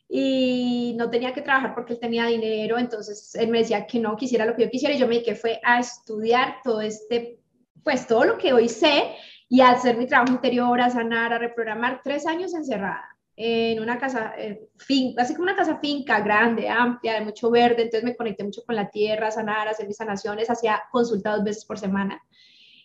y 0.07 0.93
no 0.97 1.09
tenía 1.09 1.33
que 1.33 1.41
trabajar 1.41 1.73
porque 1.73 1.93
él 1.93 1.99
tenía 1.99 2.25
dinero, 2.25 2.77
entonces 2.77 3.33
él 3.35 3.49
me 3.49 3.59
decía 3.59 3.87
que 3.87 3.99
no 3.99 4.15
quisiera 4.15 4.45
lo 4.45 4.55
que 4.55 4.63
yo 4.63 4.69
quisiera 4.69 4.93
y 4.93 4.99
yo 4.99 5.07
me 5.07 5.15
dediqué 5.15 5.35
fue 5.35 5.59
a 5.63 5.79
estudiar 5.79 6.57
todo 6.63 6.81
este, 6.81 7.39
pues 7.83 8.07
todo 8.07 8.23
lo 8.23 8.37
que 8.37 8.53
hoy 8.53 8.69
sé 8.69 9.15
y 9.49 9.61
a 9.61 9.71
hacer 9.71 9.97
mi 9.97 10.07
trabajo 10.07 10.33
interior, 10.33 10.79
a 10.79 10.89
sanar, 10.89 11.33
a 11.33 11.39
reprogramar, 11.39 12.01
tres 12.03 12.25
años 12.27 12.53
encerrada 12.53 13.15
en 13.37 13.81
una 13.81 13.99
casa, 13.99 14.33
eh, 14.37 14.69
finca, 14.77 15.21
así 15.21 15.33
como 15.33 15.43
una 15.43 15.55
casa 15.55 15.79
finca 15.79 16.21
grande, 16.21 16.69
amplia, 16.69 17.15
de 17.15 17.21
mucho 17.21 17.51
verde, 17.51 17.83
entonces 17.83 18.03
me 18.03 18.15
conecté 18.15 18.43
mucho 18.43 18.63
con 18.65 18.75
la 18.75 18.89
tierra, 18.89 19.27
a 19.27 19.31
sanar, 19.31 19.67
a 19.67 19.71
hacer 19.71 19.87
mis 19.87 19.97
sanaciones, 19.97 20.49
hacía 20.49 20.83
consulta 20.91 21.35
dos 21.35 21.43
veces 21.43 21.65
por 21.65 21.77
semana. 21.77 22.21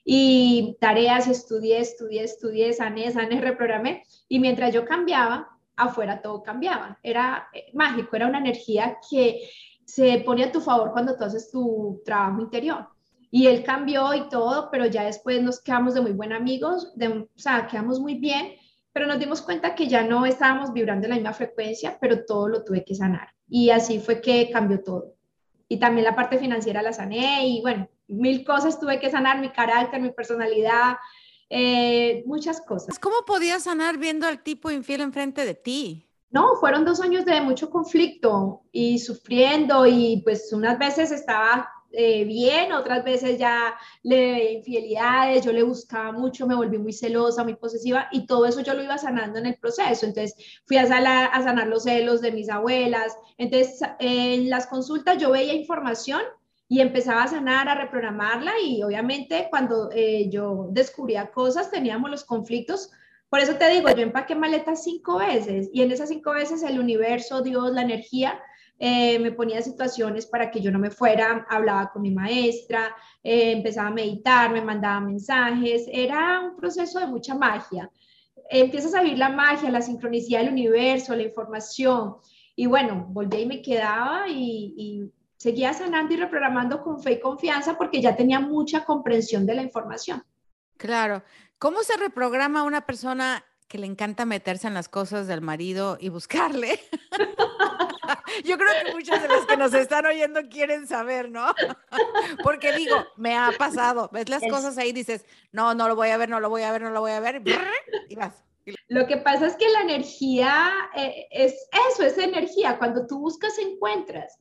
Y 0.04 0.76
tareas, 0.80 1.28
estudié, 1.28 1.78
estudié, 1.78 2.24
estudié, 2.24 2.72
sané, 2.72 3.10
sané, 3.12 3.40
reprogramé 3.40 4.02
y 4.28 4.40
mientras 4.40 4.74
yo 4.74 4.84
cambiaba, 4.84 5.48
afuera 5.80 6.22
todo 6.22 6.42
cambiaba. 6.42 6.98
Era 7.02 7.48
eh, 7.52 7.70
mágico, 7.74 8.16
era 8.16 8.26
una 8.26 8.38
energía 8.38 8.98
que 9.08 9.48
se 9.84 10.22
pone 10.24 10.44
a 10.44 10.52
tu 10.52 10.60
favor 10.60 10.92
cuando 10.92 11.16
tú 11.16 11.24
haces 11.24 11.50
tu 11.50 12.00
trabajo 12.04 12.40
interior. 12.40 12.88
Y 13.30 13.46
él 13.46 13.62
cambió 13.62 14.12
y 14.14 14.28
todo, 14.28 14.68
pero 14.70 14.86
ya 14.86 15.04
después 15.04 15.42
nos 15.42 15.60
quedamos 15.60 15.94
de 15.94 16.00
muy 16.00 16.12
buenos 16.12 16.40
amigos, 16.40 16.92
de, 16.96 17.08
o 17.08 17.28
sea, 17.36 17.66
quedamos 17.66 18.00
muy 18.00 18.14
bien, 18.14 18.54
pero 18.92 19.06
nos 19.06 19.20
dimos 19.20 19.40
cuenta 19.40 19.74
que 19.74 19.86
ya 19.86 20.02
no 20.02 20.26
estábamos 20.26 20.72
vibrando 20.72 21.06
en 21.06 21.10
la 21.10 21.16
misma 21.16 21.32
frecuencia, 21.32 21.96
pero 22.00 22.24
todo 22.24 22.48
lo 22.48 22.64
tuve 22.64 22.84
que 22.84 22.94
sanar. 22.94 23.28
Y 23.48 23.70
así 23.70 24.00
fue 24.00 24.20
que 24.20 24.50
cambió 24.50 24.82
todo. 24.82 25.14
Y 25.68 25.78
también 25.78 26.04
la 26.04 26.16
parte 26.16 26.38
financiera 26.38 26.82
la 26.82 26.92
sané 26.92 27.46
y 27.46 27.60
bueno, 27.62 27.88
mil 28.08 28.44
cosas 28.44 28.80
tuve 28.80 28.98
que 28.98 29.10
sanar, 29.10 29.40
mi 29.40 29.50
carácter, 29.50 30.00
mi 30.00 30.10
personalidad, 30.10 30.96
eh, 31.50 32.22
muchas 32.26 32.60
cosas. 32.60 32.98
¿Cómo 32.98 33.16
podías 33.26 33.64
sanar 33.64 33.98
viendo 33.98 34.26
al 34.26 34.42
tipo 34.42 34.70
infiel 34.70 35.00
enfrente 35.00 35.44
de 35.44 35.54
ti? 35.54 36.06
No, 36.30 36.54
fueron 36.60 36.84
dos 36.84 37.00
años 37.00 37.24
de 37.24 37.40
mucho 37.40 37.68
conflicto 37.68 38.62
y 38.70 39.00
sufriendo 39.00 39.84
y 39.84 40.22
pues 40.24 40.52
unas 40.52 40.78
veces 40.78 41.10
estaba 41.10 41.68
eh, 41.90 42.24
bien, 42.24 42.70
otras 42.70 43.02
veces 43.02 43.36
ya 43.36 43.74
le 44.04 44.52
infidelidades, 44.52 45.44
yo 45.44 45.52
le 45.52 45.64
buscaba 45.64 46.12
mucho, 46.12 46.46
me 46.46 46.54
volví 46.54 46.78
muy 46.78 46.92
celosa, 46.92 47.42
muy 47.42 47.56
posesiva 47.56 48.06
y 48.12 48.26
todo 48.26 48.46
eso 48.46 48.60
yo 48.60 48.74
lo 48.74 48.84
iba 48.84 48.96
sanando 48.96 49.40
en 49.40 49.46
el 49.46 49.56
proceso. 49.56 50.06
Entonces 50.06 50.36
fui 50.66 50.76
a, 50.76 50.84
a 50.84 51.42
sanar 51.42 51.66
los 51.66 51.82
celos 51.82 52.20
de 52.20 52.30
mis 52.30 52.48
abuelas. 52.48 53.16
Entonces 53.36 53.80
en 53.98 54.48
las 54.50 54.68
consultas 54.68 55.18
yo 55.18 55.32
veía 55.32 55.52
información 55.52 56.22
y 56.70 56.80
empezaba 56.80 57.24
a 57.24 57.28
sanar, 57.28 57.68
a 57.68 57.74
reprogramarla 57.74 58.52
y 58.64 58.80
obviamente 58.84 59.48
cuando 59.50 59.90
eh, 59.92 60.30
yo 60.30 60.68
descubría 60.70 61.32
cosas 61.32 61.68
teníamos 61.68 62.08
los 62.08 62.24
conflictos. 62.24 62.92
Por 63.28 63.40
eso 63.40 63.56
te 63.56 63.68
digo, 63.70 63.90
yo 63.90 64.02
empaqué 64.02 64.36
maletas 64.36 64.84
cinco 64.84 65.18
veces 65.18 65.68
y 65.72 65.82
en 65.82 65.90
esas 65.90 66.10
cinco 66.10 66.30
veces 66.30 66.62
el 66.62 66.78
universo, 66.78 67.42
Dios, 67.42 67.72
la 67.72 67.82
energía 67.82 68.40
eh, 68.78 69.18
me 69.18 69.32
ponía 69.32 69.60
situaciones 69.62 70.26
para 70.26 70.52
que 70.52 70.60
yo 70.60 70.70
no 70.70 70.78
me 70.78 70.92
fuera, 70.92 71.44
hablaba 71.50 71.90
con 71.90 72.02
mi 72.02 72.12
maestra, 72.12 72.94
eh, 73.24 73.50
empezaba 73.50 73.88
a 73.88 73.92
meditar, 73.92 74.52
me 74.52 74.62
mandaba 74.62 75.00
mensajes, 75.00 75.88
era 75.92 76.38
un 76.38 76.56
proceso 76.56 77.00
de 77.00 77.08
mucha 77.08 77.34
magia. 77.34 77.90
Empiezas 78.48 78.94
a 78.94 79.02
vivir 79.02 79.18
la 79.18 79.28
magia, 79.28 79.72
la 79.72 79.82
sincronicidad 79.82 80.42
del 80.42 80.52
universo, 80.52 81.16
la 81.16 81.24
información. 81.24 82.14
Y 82.54 82.66
bueno, 82.66 83.06
volví 83.08 83.38
y 83.38 83.46
me 83.46 83.60
quedaba 83.60 84.28
y, 84.28 84.74
y 84.76 85.19
seguía 85.40 85.72
sanando 85.72 86.12
y 86.12 86.18
reprogramando 86.18 86.82
con 86.82 87.02
fe 87.02 87.12
y 87.12 87.20
confianza 87.20 87.78
porque 87.78 88.02
ya 88.02 88.14
tenía 88.14 88.40
mucha 88.40 88.84
comprensión 88.84 89.46
de 89.46 89.54
la 89.54 89.62
información. 89.62 90.22
Claro. 90.76 91.22
¿Cómo 91.58 91.82
se 91.82 91.96
reprograma 91.96 92.62
una 92.62 92.82
persona 92.82 93.42
que 93.66 93.78
le 93.78 93.86
encanta 93.86 94.26
meterse 94.26 94.66
en 94.66 94.74
las 94.74 94.90
cosas 94.90 95.28
del 95.28 95.40
marido 95.40 95.96
y 95.98 96.10
buscarle? 96.10 96.78
Yo 98.44 98.58
creo 98.58 98.68
que 98.84 98.92
muchas 98.92 99.22
de 99.22 99.28
las 99.28 99.46
que 99.46 99.56
nos 99.56 99.72
están 99.72 100.04
oyendo 100.04 100.42
quieren 100.50 100.86
saber, 100.86 101.30
¿no? 101.30 101.54
Porque 102.42 102.72
digo, 102.72 102.96
me 103.16 103.34
ha 103.34 103.50
pasado, 103.56 104.10
ves 104.12 104.28
las 104.28 104.42
cosas 104.42 104.76
ahí 104.76 104.90
y 104.90 104.92
dices, 104.92 105.24
no, 105.52 105.72
no 105.74 105.88
lo 105.88 105.96
voy 105.96 106.10
a 106.10 106.18
ver, 106.18 106.28
no 106.28 106.40
lo 106.40 106.50
voy 106.50 106.64
a 106.64 106.72
ver, 106.72 106.82
no 106.82 106.90
lo 106.90 107.00
voy 107.00 107.12
a 107.12 107.20
ver, 107.20 107.42
y 108.10 108.14
vas. 108.14 108.44
Lo 108.88 109.06
que 109.06 109.16
pasa 109.16 109.46
es 109.46 109.56
que 109.56 109.70
la 109.70 109.80
energía 109.80 110.70
eh, 110.94 111.28
es 111.30 111.66
eso, 111.90 112.04
es 112.04 112.18
energía. 112.18 112.76
Cuando 112.76 113.06
tú 113.06 113.20
buscas, 113.20 113.58
encuentras. 113.58 114.38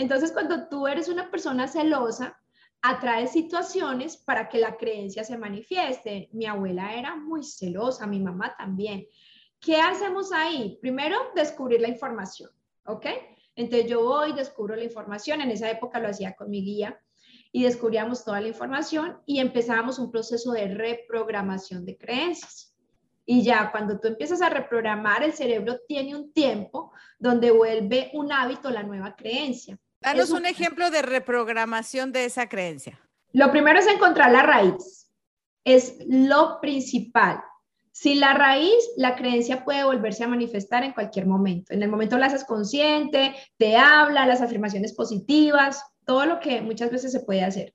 Entonces, 0.00 0.32
cuando 0.32 0.66
tú 0.66 0.86
eres 0.86 1.08
una 1.10 1.30
persona 1.30 1.68
celosa, 1.68 2.40
atraes 2.80 3.32
situaciones 3.32 4.16
para 4.16 4.48
que 4.48 4.56
la 4.56 4.78
creencia 4.78 5.24
se 5.24 5.36
manifieste. 5.36 6.30
Mi 6.32 6.46
abuela 6.46 6.94
era 6.94 7.16
muy 7.16 7.44
celosa, 7.44 8.06
mi 8.06 8.18
mamá 8.18 8.54
también. 8.56 9.06
¿Qué 9.60 9.76
hacemos 9.76 10.32
ahí? 10.32 10.78
Primero, 10.80 11.18
descubrir 11.34 11.82
la 11.82 11.88
información, 11.88 12.48
¿ok? 12.86 13.04
Entonces 13.54 13.90
yo 13.90 14.02
voy, 14.02 14.32
descubro 14.32 14.74
la 14.74 14.84
información, 14.84 15.42
en 15.42 15.50
esa 15.50 15.70
época 15.70 16.00
lo 16.00 16.08
hacía 16.08 16.34
con 16.34 16.48
mi 16.48 16.64
guía 16.64 16.98
y 17.52 17.64
descubríamos 17.64 18.24
toda 18.24 18.40
la 18.40 18.48
información 18.48 19.18
y 19.26 19.40
empezábamos 19.40 19.98
un 19.98 20.10
proceso 20.10 20.52
de 20.52 20.74
reprogramación 20.74 21.84
de 21.84 21.98
creencias. 21.98 22.74
Y 23.26 23.42
ya 23.42 23.70
cuando 23.70 24.00
tú 24.00 24.08
empiezas 24.08 24.40
a 24.40 24.48
reprogramar, 24.48 25.22
el 25.22 25.34
cerebro 25.34 25.78
tiene 25.86 26.16
un 26.16 26.32
tiempo 26.32 26.90
donde 27.18 27.50
vuelve 27.50 28.10
un 28.14 28.32
hábito 28.32 28.70
la 28.70 28.82
nueva 28.82 29.14
creencia. 29.14 29.78
Danos 30.00 30.30
un 30.30 30.46
ejemplo 30.46 30.90
de 30.90 31.02
reprogramación 31.02 32.10
de 32.12 32.24
esa 32.24 32.48
creencia. 32.48 32.98
Lo 33.32 33.50
primero 33.50 33.78
es 33.78 33.86
encontrar 33.86 34.32
la 34.32 34.42
raíz. 34.42 35.10
Es 35.64 35.96
lo 36.08 36.58
principal. 36.60 37.42
Si 37.92 38.14
la 38.14 38.32
raíz, 38.32 38.78
la 38.96 39.14
creencia 39.14 39.62
puede 39.62 39.84
volverse 39.84 40.24
a 40.24 40.28
manifestar 40.28 40.84
en 40.84 40.92
cualquier 40.92 41.26
momento. 41.26 41.74
En 41.74 41.82
el 41.82 41.90
momento 41.90 42.16
la 42.16 42.26
haces 42.26 42.44
consciente, 42.44 43.34
te 43.58 43.76
habla, 43.76 44.26
las 44.26 44.40
afirmaciones 44.40 44.94
positivas, 44.94 45.84
todo 46.06 46.24
lo 46.24 46.40
que 46.40 46.62
muchas 46.62 46.90
veces 46.90 47.12
se 47.12 47.20
puede 47.20 47.44
hacer. 47.44 47.74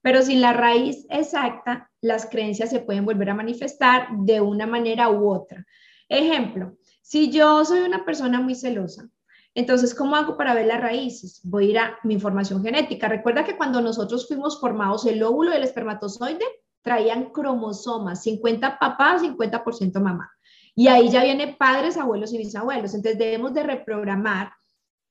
Pero 0.00 0.22
sin 0.22 0.40
la 0.40 0.52
raíz 0.52 1.06
exacta, 1.10 1.90
las 2.00 2.26
creencias 2.26 2.70
se 2.70 2.80
pueden 2.80 3.04
volver 3.04 3.30
a 3.30 3.34
manifestar 3.34 4.08
de 4.12 4.40
una 4.40 4.66
manera 4.66 5.10
u 5.10 5.28
otra. 5.28 5.66
Ejemplo, 6.08 6.76
si 7.02 7.30
yo 7.30 7.64
soy 7.64 7.80
una 7.80 8.04
persona 8.04 8.40
muy 8.40 8.54
celosa, 8.54 9.08
entonces, 9.54 9.94
¿cómo 9.94 10.16
hago 10.16 10.36
para 10.36 10.54
ver 10.54 10.66
las 10.66 10.80
raíces? 10.80 11.40
Voy 11.44 11.66
a 11.66 11.70
ir 11.70 11.78
a 11.78 11.98
mi 12.02 12.14
información 12.14 12.62
genética. 12.62 13.08
Recuerda 13.08 13.44
que 13.44 13.56
cuando 13.56 13.80
nosotros 13.80 14.26
fuimos 14.26 14.60
formados, 14.60 15.06
el 15.06 15.22
óvulo 15.22 15.52
y 15.52 15.56
el 15.56 15.62
espermatozoide 15.62 16.44
traían 16.82 17.30
cromosomas, 17.30 18.22
50 18.24 18.78
papá, 18.78 19.18
50% 19.18 20.00
mamá. 20.00 20.30
Y 20.74 20.88
ahí 20.88 21.08
ya 21.08 21.22
viene 21.22 21.56
padres, 21.56 21.96
abuelos 21.96 22.32
y 22.32 22.38
bisabuelos. 22.38 22.94
Entonces 22.94 23.18
debemos 23.18 23.54
de 23.54 23.62
reprogramar 23.62 24.52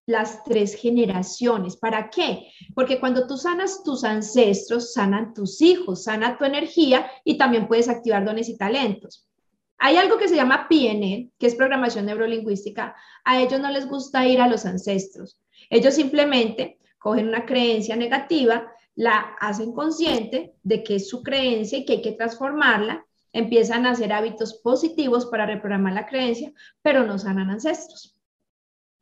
las 0.05 0.43
tres 0.43 0.75
generaciones. 0.75 1.77
¿Para 1.77 2.09
qué? 2.09 2.51
Porque 2.75 2.99
cuando 2.99 3.25
tú 3.25 3.37
sanas 3.37 3.81
tus 3.83 4.03
ancestros, 4.03 4.91
sanan 4.93 5.33
tus 5.33 5.61
hijos, 5.61 6.03
sana 6.03 6.37
tu 6.37 6.43
energía 6.43 7.09
y 7.23 7.37
también 7.37 7.67
puedes 7.67 7.87
activar 7.87 8.25
dones 8.25 8.49
y 8.49 8.57
talentos. 8.57 9.25
Hay 9.85 9.97
algo 9.97 10.17
que 10.17 10.29
se 10.29 10.37
llama 10.37 10.69
PNL, 10.69 11.33
que 11.37 11.45
es 11.45 11.55
programación 11.55 12.05
neurolingüística. 12.05 12.95
A 13.25 13.41
ellos 13.41 13.59
no 13.59 13.69
les 13.69 13.85
gusta 13.85 14.25
ir 14.25 14.39
a 14.39 14.47
los 14.47 14.65
ancestros. 14.65 15.41
Ellos 15.69 15.95
simplemente 15.95 16.79
cogen 16.97 17.27
una 17.27 17.45
creencia 17.45 17.97
negativa, 17.97 18.71
la 18.95 19.35
hacen 19.41 19.73
consciente 19.73 20.55
de 20.63 20.85
que 20.85 20.95
es 20.95 21.09
su 21.09 21.21
creencia 21.21 21.79
y 21.79 21.85
que 21.85 21.93
hay 21.93 22.01
que 22.01 22.13
transformarla, 22.13 23.05
empiezan 23.33 23.85
a 23.85 23.91
hacer 23.91 24.13
hábitos 24.13 24.53
positivos 24.63 25.25
para 25.25 25.45
reprogramar 25.45 25.91
la 25.91 26.07
creencia, 26.07 26.53
pero 26.81 27.03
no 27.03 27.19
sanan 27.19 27.49
ancestros. 27.49 28.17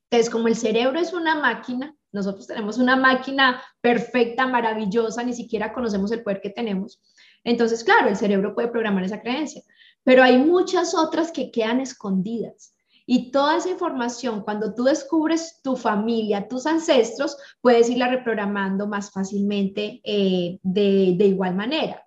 Entonces, 0.09 0.31
como 0.31 0.47
el 0.47 0.55
cerebro 0.55 0.99
es 0.99 1.13
una 1.13 1.35
máquina, 1.35 1.95
nosotros 2.11 2.47
tenemos 2.47 2.79
una 2.79 2.95
máquina 2.95 3.61
perfecta, 3.81 4.47
maravillosa, 4.47 5.21
ni 5.21 5.33
siquiera 5.33 5.73
conocemos 5.73 6.11
el 6.11 6.23
poder 6.23 6.41
que 6.41 6.49
tenemos. 6.49 6.99
Entonces, 7.43 7.83
claro, 7.83 8.09
el 8.09 8.15
cerebro 8.15 8.55
puede 8.55 8.69
programar 8.69 9.03
esa 9.03 9.21
creencia, 9.21 9.61
pero 10.03 10.23
hay 10.23 10.37
muchas 10.37 10.95
otras 10.95 11.31
que 11.31 11.51
quedan 11.51 11.79
escondidas. 11.79 12.73
Y 13.05 13.31
toda 13.31 13.57
esa 13.57 13.69
información, 13.69 14.41
cuando 14.41 14.73
tú 14.73 14.83
descubres 14.83 15.59
tu 15.63 15.75
familia, 15.75 16.47
tus 16.47 16.65
ancestros, 16.65 17.35
puedes 17.59 17.89
irla 17.89 18.07
reprogramando 18.07 18.87
más 18.87 19.11
fácilmente 19.11 19.99
eh, 20.03 20.59
de, 20.63 21.25
igual 21.25 21.55
manera. 21.55 22.05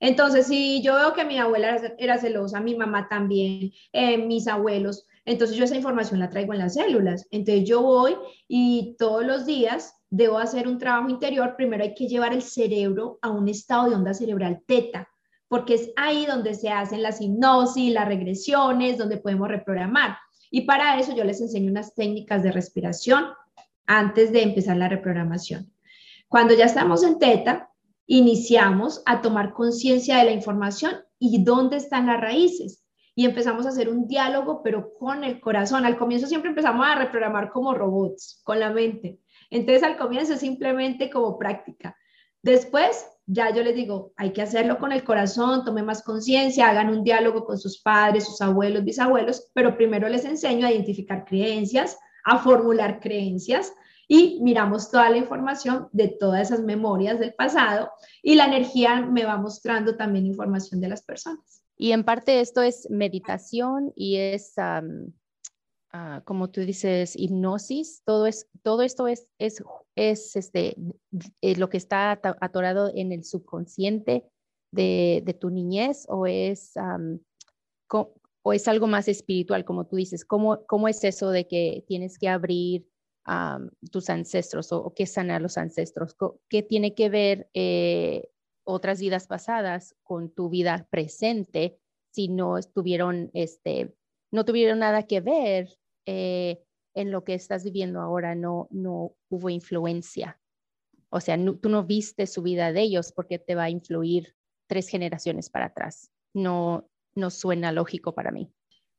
Entonces, 0.00 0.48
si 0.48 0.82
yo 0.82 0.96
veo 0.96 1.14
que 1.14 1.24
mi 1.24 1.38
abuela 1.38 1.80
era 1.96 2.18
celosa, 2.18 2.60
mi 2.60 2.74
mamá 2.74 3.08
también, 3.08 3.70
eh, 3.92 4.18
mis 4.18 4.48
abuelos, 4.48 5.06
entonces 5.24 5.56
yo 5.56 5.64
esa 5.64 5.76
información 5.76 6.18
la 6.20 6.30
traigo 6.30 6.52
en 6.52 6.58
las 6.58 6.74
células. 6.74 7.26
Entonces 7.30 7.68
yo 7.68 7.82
voy 7.82 8.16
y 8.48 8.96
todos 8.98 9.24
los 9.24 9.46
días 9.46 9.94
debo 10.10 10.38
hacer 10.38 10.66
un 10.66 10.78
trabajo 10.78 11.08
interior. 11.08 11.54
Primero 11.56 11.84
hay 11.84 11.94
que 11.94 12.08
llevar 12.08 12.32
el 12.32 12.42
cerebro 12.42 13.18
a 13.22 13.30
un 13.30 13.48
estado 13.48 13.88
de 13.88 13.96
onda 13.96 14.14
cerebral 14.14 14.62
teta, 14.66 15.08
porque 15.52 15.74
es 15.74 15.92
ahí 15.96 16.24
donde 16.24 16.54
se 16.54 16.70
hacen 16.70 17.02
las 17.02 17.20
hipnosis, 17.20 17.92
las 17.92 18.08
regresiones, 18.08 18.96
donde 18.96 19.18
podemos 19.18 19.48
reprogramar. 19.48 20.16
Y 20.50 20.62
para 20.62 20.98
eso 20.98 21.14
yo 21.14 21.24
les 21.24 21.42
enseño 21.42 21.70
unas 21.70 21.94
técnicas 21.94 22.42
de 22.42 22.52
respiración 22.52 23.26
antes 23.84 24.32
de 24.32 24.44
empezar 24.44 24.78
la 24.78 24.88
reprogramación. 24.88 25.70
Cuando 26.26 26.54
ya 26.54 26.64
estamos 26.64 27.02
en 27.04 27.18
teta, 27.18 27.68
iniciamos 28.06 29.02
a 29.04 29.20
tomar 29.20 29.52
conciencia 29.52 30.16
de 30.16 30.24
la 30.24 30.32
información 30.32 30.94
y 31.18 31.44
dónde 31.44 31.76
están 31.76 32.06
las 32.06 32.18
raíces 32.18 32.82
y 33.14 33.26
empezamos 33.26 33.66
a 33.66 33.68
hacer 33.68 33.90
un 33.90 34.06
diálogo, 34.06 34.62
pero 34.62 34.94
con 34.94 35.22
el 35.22 35.38
corazón. 35.38 35.84
Al 35.84 35.98
comienzo 35.98 36.28
siempre 36.28 36.48
empezamos 36.48 36.86
a 36.86 36.94
reprogramar 36.94 37.50
como 37.50 37.74
robots, 37.74 38.40
con 38.42 38.58
la 38.58 38.70
mente. 38.70 39.18
Entonces 39.50 39.82
al 39.82 39.98
comienzo 39.98 40.34
simplemente 40.38 41.10
como 41.10 41.38
práctica. 41.38 41.94
Después 42.40 43.06
ya 43.26 43.54
yo 43.54 43.62
les 43.62 43.74
digo, 43.74 44.12
hay 44.16 44.32
que 44.32 44.42
hacerlo 44.42 44.78
con 44.78 44.92
el 44.92 45.04
corazón, 45.04 45.64
tomen 45.64 45.86
más 45.86 46.02
conciencia, 46.02 46.68
hagan 46.68 46.90
un 46.90 47.04
diálogo 47.04 47.44
con 47.44 47.58
sus 47.58 47.80
padres, 47.80 48.24
sus 48.24 48.40
abuelos, 48.40 48.84
bisabuelos, 48.84 49.50
pero 49.54 49.76
primero 49.76 50.08
les 50.08 50.24
enseño 50.24 50.66
a 50.66 50.72
identificar 50.72 51.24
creencias, 51.24 51.98
a 52.24 52.38
formular 52.38 53.00
creencias 53.00 53.72
y 54.08 54.40
miramos 54.42 54.90
toda 54.90 55.08
la 55.10 55.16
información 55.16 55.88
de 55.92 56.08
todas 56.08 56.42
esas 56.42 56.60
memorias 56.60 57.18
del 57.18 57.34
pasado 57.34 57.90
y 58.22 58.34
la 58.34 58.46
energía 58.46 59.00
me 59.00 59.24
va 59.24 59.36
mostrando 59.38 59.96
también 59.96 60.26
información 60.26 60.80
de 60.80 60.88
las 60.88 61.02
personas. 61.02 61.62
Y 61.76 61.92
en 61.92 62.04
parte 62.04 62.40
esto 62.40 62.62
es 62.62 62.88
meditación 62.90 63.92
y 63.96 64.16
es, 64.16 64.54
ah, 65.92 66.22
como 66.24 66.50
tú 66.50 66.60
dices, 66.62 67.14
hipnosis. 67.16 68.02
Todo, 68.04 68.26
es, 68.26 68.48
todo 68.62 68.82
esto 68.82 69.08
es, 69.08 69.26
es, 69.38 69.62
es 69.96 70.36
este, 70.36 70.76
eh, 71.40 71.56
lo 71.56 71.68
que 71.68 71.76
está 71.76 72.20
atorado 72.40 72.90
en 72.94 73.12
el 73.12 73.24
subconsciente 73.24 74.24
de, 74.72 75.36
tu 75.40 75.50
niñez 75.50 76.06
o 76.08 76.26
es, 76.26 76.74
o 77.90 78.52
es 78.52 78.68
algo 78.68 78.86
más 78.86 79.08
espiritual, 79.08 79.64
como 79.64 79.86
tú 79.86 79.96
dices. 79.96 80.24
¿Cómo, 80.24 80.64
cómo 80.66 80.88
es 80.88 81.04
eso 81.04 81.30
de 81.30 81.46
que 81.46 81.84
tienes 81.86 82.18
que 82.18 82.28
abrir 82.28 82.86
tus 83.90 84.10
ancestros 84.10 84.72
o, 84.72 84.82
o, 84.82 84.94
qué 84.94 85.06
sanar 85.06 85.42
los 85.42 85.58
ancestros? 85.58 86.16
¿Qué 86.48 86.62
tiene 86.62 86.94
que 86.94 87.08
ver 87.08 87.48
eh, 87.54 88.28
otras 88.64 89.00
vidas 89.00 89.26
pasadas 89.26 89.94
con 90.02 90.30
tu 90.30 90.48
vida 90.48 90.86
presente 90.90 91.78
si 92.12 92.28
no 92.28 92.58
estuvieron, 92.58 93.30
este, 93.32 93.94
no 94.30 94.44
tuvieron 94.44 94.80
nada 94.80 95.04
que 95.04 95.20
ver 95.20 95.78
eh, 96.06 96.62
en 96.94 97.10
lo 97.10 97.24
que 97.24 97.34
estás 97.34 97.64
viviendo 97.64 98.00
ahora, 98.00 98.34
no, 98.34 98.68
no 98.70 99.14
hubo 99.28 99.50
influencia. 99.50 100.40
O 101.10 101.20
sea, 101.20 101.38
tú 101.60 101.68
no 101.68 101.84
viste 101.84 102.26
su 102.26 102.42
vida 102.42 102.72
de 102.72 102.82
ellos 102.82 103.12
porque 103.12 103.38
te 103.38 103.54
va 103.54 103.64
a 103.64 103.70
influir 103.70 104.34
tres 104.66 104.88
generaciones 104.88 105.50
para 105.50 105.66
atrás. 105.66 106.10
No, 106.34 106.88
no 107.14 107.30
suena 107.30 107.72
lógico 107.72 108.14
para 108.14 108.30
mí. 108.30 108.52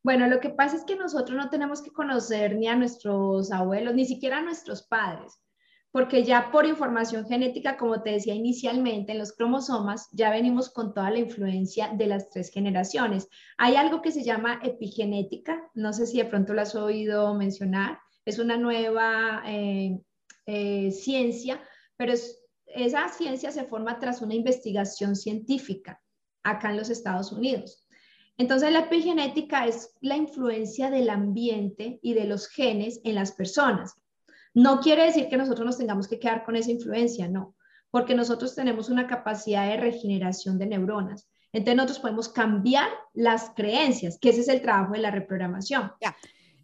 Bueno, 0.03 0.27
lo 0.27 0.39
que 0.39 0.49
pasa 0.49 0.75
es 0.75 0.83
que 0.83 0.95
nosotros 0.95 1.37
no 1.37 1.49
tenemos 1.49 1.81
que 1.81 1.91
conocer 1.91 2.55
ni 2.55 2.67
a 2.67 2.75
nuestros 2.75 3.51
abuelos, 3.51 3.95
ni 3.95 4.05
siquiera 4.05 4.39
a 4.39 4.43
nuestros 4.43 4.83
padres 4.83 5.42
porque 5.93 6.23
ya 6.23 6.49
por 6.51 6.65
información 6.65 7.27
genética, 7.27 7.77
como 7.77 8.01
te 8.01 8.09
decía 8.09 8.33
inicialmente, 8.33 9.11
en 9.11 9.19
los 9.19 9.31
cromosomas 9.31 10.09
ya 10.11 10.31
venimos 10.31 10.71
con 10.71 10.91
toda 10.91 11.11
la 11.11 11.19
influencia 11.19 11.89
de 11.95 12.07
las 12.07 12.31
tres 12.31 12.49
generaciones. 12.49 13.29
Hay 13.59 13.75
algo 13.75 14.01
que 14.01 14.11
se 14.11 14.23
llama 14.23 14.59
epigenética, 14.63 15.69
no 15.75 15.93
sé 15.93 16.07
si 16.07 16.17
de 16.17 16.25
pronto 16.25 16.55
lo 16.55 16.63
has 16.63 16.73
oído 16.73 17.35
mencionar, 17.35 17.99
es 18.25 18.39
una 18.39 18.57
nueva 18.57 19.43
eh, 19.45 19.99
eh, 20.47 20.89
ciencia, 20.91 21.61
pero 21.95 22.13
esa 22.65 23.07
ciencia 23.09 23.51
se 23.51 23.65
forma 23.65 23.99
tras 23.99 24.23
una 24.23 24.33
investigación 24.33 25.15
científica 25.15 26.01
acá 26.41 26.71
en 26.71 26.77
los 26.77 26.89
Estados 26.89 27.31
Unidos. 27.31 27.87
Entonces, 28.39 28.71
la 28.71 28.79
epigenética 28.79 29.67
es 29.67 29.95
la 30.01 30.17
influencia 30.17 30.89
del 30.89 31.11
ambiente 31.11 31.99
y 32.01 32.15
de 32.15 32.25
los 32.25 32.47
genes 32.47 32.99
en 33.03 33.13
las 33.13 33.33
personas. 33.33 33.93
No 34.53 34.79
quiere 34.81 35.05
decir 35.05 35.29
que 35.29 35.37
nosotros 35.37 35.65
nos 35.65 35.77
tengamos 35.77 36.07
que 36.07 36.19
quedar 36.19 36.43
con 36.43 36.55
esa 36.55 36.71
influencia, 36.71 37.27
no, 37.27 37.55
porque 37.91 38.15
nosotros 38.15 38.55
tenemos 38.55 38.89
una 38.89 39.07
capacidad 39.07 39.67
de 39.67 39.77
regeneración 39.77 40.57
de 40.57 40.67
neuronas. 40.67 41.27
Entonces 41.51 41.75
nosotros 41.75 41.99
podemos 41.99 42.29
cambiar 42.29 42.89
las 43.13 43.51
creencias, 43.55 44.17
que 44.19 44.29
ese 44.29 44.41
es 44.41 44.47
el 44.47 44.61
trabajo 44.61 44.93
de 44.93 44.99
la 44.99 45.11
reprogramación. 45.11 45.91
Ya. 46.01 46.15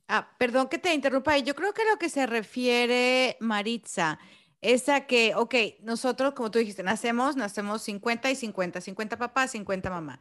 Ah, 0.08 0.28
perdón 0.39 0.67
que 0.67 0.80
te 0.80 0.93
interrumpa. 0.93 1.38
Yo 1.38 1.56
creo 1.56 1.73
que 1.73 1.84
lo 1.86 1.97
que 1.97 2.10
se 2.10 2.25
refiere 2.25 3.38
Maritza 3.39 4.17
es 4.62 4.89
a 4.89 5.06
que, 5.06 5.36
ok, 5.36 5.56
nosotros, 5.82 6.34
como 6.34 6.49
tú 6.49 6.58
dijiste, 6.58 6.82
nacemos, 6.82 7.36
nacemos 7.36 7.84
50 7.84 8.32
y 8.32 8.36
50, 8.36 8.82
50 8.82 9.17
papá, 9.17 9.47
50 9.47 9.89
mamá. 9.89 10.19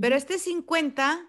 Pero 0.00 0.14
este 0.14 0.38
50 0.38 1.20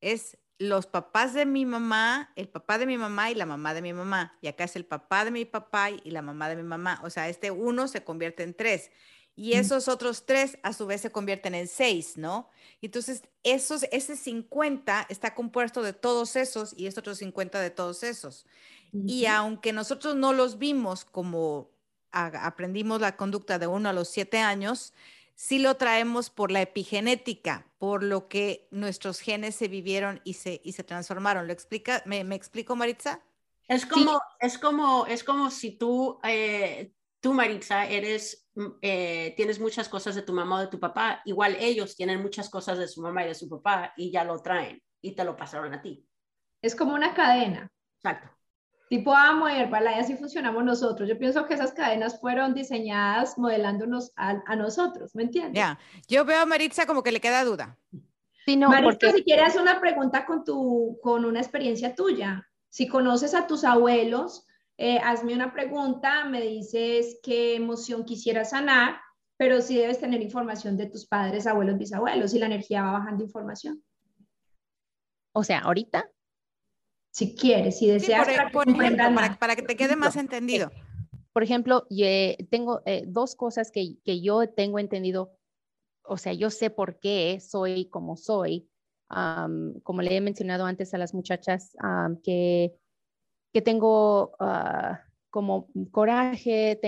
es 0.00 0.36
los 0.58 0.86
papás 0.86 1.34
de 1.34 1.46
mi 1.46 1.66
mamá, 1.66 2.32
el 2.36 2.48
papá 2.48 2.78
de 2.78 2.86
mi 2.86 2.96
mamá 2.96 3.30
y 3.30 3.34
la 3.34 3.46
mamá 3.46 3.74
de 3.74 3.82
mi 3.82 3.92
mamá. 3.92 4.36
Y 4.40 4.48
acá 4.48 4.64
es 4.64 4.76
el 4.76 4.84
papá 4.84 5.24
de 5.24 5.30
mi 5.30 5.44
papá 5.44 5.90
y 5.90 6.10
la 6.10 6.22
mamá 6.22 6.48
de 6.48 6.56
mi 6.56 6.62
mamá. 6.62 7.00
O 7.04 7.10
sea, 7.10 7.28
este 7.28 7.50
uno 7.50 7.88
se 7.88 8.04
convierte 8.04 8.42
en 8.42 8.54
tres. 8.54 8.90
Y 9.36 9.54
esos 9.54 9.88
otros 9.88 10.26
tres 10.26 10.58
a 10.62 10.72
su 10.72 10.86
vez 10.86 11.00
se 11.00 11.10
convierten 11.10 11.56
en 11.56 11.66
seis, 11.66 12.16
¿no? 12.16 12.48
Entonces, 12.80 13.24
esos, 13.42 13.82
ese 13.90 14.16
50 14.16 15.06
está 15.08 15.34
compuesto 15.34 15.82
de 15.82 15.92
todos 15.92 16.36
esos 16.36 16.72
y 16.76 16.86
este 16.86 17.00
otro 17.00 17.16
50 17.16 17.60
de 17.60 17.70
todos 17.70 18.04
esos. 18.04 18.46
Y 18.92 19.26
aunque 19.26 19.72
nosotros 19.72 20.14
no 20.14 20.32
los 20.32 20.58
vimos 20.58 21.04
como 21.04 21.74
aprendimos 22.12 23.00
la 23.00 23.16
conducta 23.16 23.58
de 23.58 23.66
uno 23.66 23.88
a 23.88 23.92
los 23.92 24.08
siete 24.08 24.38
años, 24.38 24.94
sí 25.34 25.58
lo 25.58 25.76
traemos 25.76 26.30
por 26.30 26.50
la 26.50 26.62
epigenética, 26.62 27.70
por 27.78 28.02
lo 28.02 28.28
que 28.28 28.68
nuestros 28.70 29.20
genes 29.20 29.54
se 29.54 29.68
vivieron 29.68 30.20
y 30.24 30.34
se, 30.34 30.60
y 30.64 30.72
se 30.72 30.84
transformaron. 30.84 31.46
¿Lo 31.46 31.52
explica? 31.52 32.02
¿Me, 32.06 32.20
explico, 32.34 32.76
Maritza? 32.76 33.22
Es 33.68 33.86
como, 33.86 34.20
es 34.40 34.58
como, 34.58 35.06
es 35.06 35.24
como 35.24 35.50
si 35.50 35.78
tú, 35.78 36.18
eh, 36.22 36.92
tú 37.20 37.32
Maritza, 37.32 37.86
eres, 37.86 38.46
mm, 38.54 38.66
eh, 38.82 39.34
tienes 39.36 39.58
muchas 39.58 39.88
cosas 39.88 40.14
de 40.14 40.22
tu 40.22 40.32
mamá 40.32 40.56
o 40.56 40.60
de 40.60 40.68
tu 40.68 40.78
papá, 40.78 41.22
igual 41.24 41.56
ellos 41.58 41.96
tienen 41.96 42.20
muchas 42.20 42.50
cosas 42.50 42.78
de 42.78 42.88
su 42.88 43.00
mamá 43.00 43.24
y 43.24 43.28
de 43.28 43.34
su 43.34 43.48
papá 43.48 43.94
y 43.96 44.10
ya 44.10 44.24
lo 44.24 44.40
traen 44.40 44.82
y 45.00 45.14
te 45.14 45.24
lo 45.24 45.36
pasaron 45.36 45.72
a 45.72 45.80
ti. 45.80 46.06
Es 46.60 46.76
como 46.76 46.94
una 46.94 47.14
cadena. 47.14 47.70
Exacto 47.96 48.28
tipo 48.88 49.14
Amo 49.14 49.48
y 49.48 49.52
Herbalife, 49.52 50.00
así 50.00 50.16
funcionamos 50.16 50.64
nosotros. 50.64 51.08
Yo 51.08 51.18
pienso 51.18 51.46
que 51.46 51.54
esas 51.54 51.72
cadenas 51.72 52.20
fueron 52.20 52.54
diseñadas 52.54 53.38
modelándonos 53.38 54.12
a, 54.16 54.56
nosotros, 54.56 55.14
¿me 55.14 55.24
entiendes? 55.24 55.54
Ya, 55.54 55.78
yo 56.08 56.24
veo 56.24 56.40
a 56.40 56.46
Maritza 56.46 56.86
como 56.86 57.02
que 57.02 57.12
le 57.12 57.20
queda 57.20 57.44
duda. 57.44 57.78
Sí, 58.44 58.56
no, 58.56 58.68
Maritza, 58.68 59.12
si 59.12 59.24
quieres 59.24 59.56
una 59.56 59.80
pregunta 59.80 60.26
con, 60.26 60.44
tu, 60.44 60.98
con 61.02 61.24
una 61.24 61.40
experiencia 61.40 61.94
tuya, 61.94 62.46
si 62.68 62.88
conoces 62.88 63.34
a 63.34 63.46
tus 63.46 63.64
abuelos, 63.64 64.46
eh, 64.76 64.98
hazme 64.98 65.34
una 65.34 65.52
pregunta, 65.52 66.24
me 66.24 66.40
dices 66.40 67.20
qué 67.22 67.54
emoción 67.54 68.04
quisieras 68.04 68.50
sanar, 68.50 69.00
pero 69.36 69.60
sí 69.60 69.76
debes 69.76 70.00
tener 70.00 70.20
información 70.20 70.76
de 70.76 70.86
tus 70.86 71.06
padres, 71.06 71.46
abuelos, 71.46 71.78
bisabuelos, 71.78 72.34
y 72.34 72.38
la 72.38 72.46
energía 72.46 72.82
va 72.82 72.92
bajando 72.92 73.22
información. 73.22 73.82
O 75.32 75.42
sea, 75.42 75.60
ahorita. 75.60 76.10
Si 77.14 77.36
quieres, 77.36 77.78
si 77.78 77.86
deseas. 77.86 78.26
por, 78.52 78.68
ejemplo, 78.68 79.04
para, 79.38 79.54
que 79.54 79.62
te 79.62 79.76
quede 79.76 79.94
más 79.94 80.16
entendido. 80.16 80.72
Por 81.32 81.44
ejemplo, 81.44 81.86
tengo 82.50 82.82
eh, 82.86 83.04
dos 83.06 83.36
cosas 83.36 83.70
que, 83.70 83.98
que, 84.04 84.20
yo 84.20 84.48
tengo 84.48 84.80
entendido, 84.80 85.32
o 86.02 86.16
sea, 86.16 86.32
yo 86.32 86.50
sé 86.50 86.70
por 86.70 86.98
qué 86.98 87.38
soy 87.40 87.88
como 87.88 88.16
soy. 88.16 88.68
como 89.08 90.02
le 90.02 90.16
he 90.16 90.20
mencionado 90.20 90.66
antes 90.66 90.92
a 90.92 90.98
las 90.98 91.14
muchachas, 91.14 91.76
que, 92.24 92.74
que 93.52 93.62
tengo 93.62 94.32
ah, 94.40 95.04
como 95.34 95.66
coraje, 95.90 96.78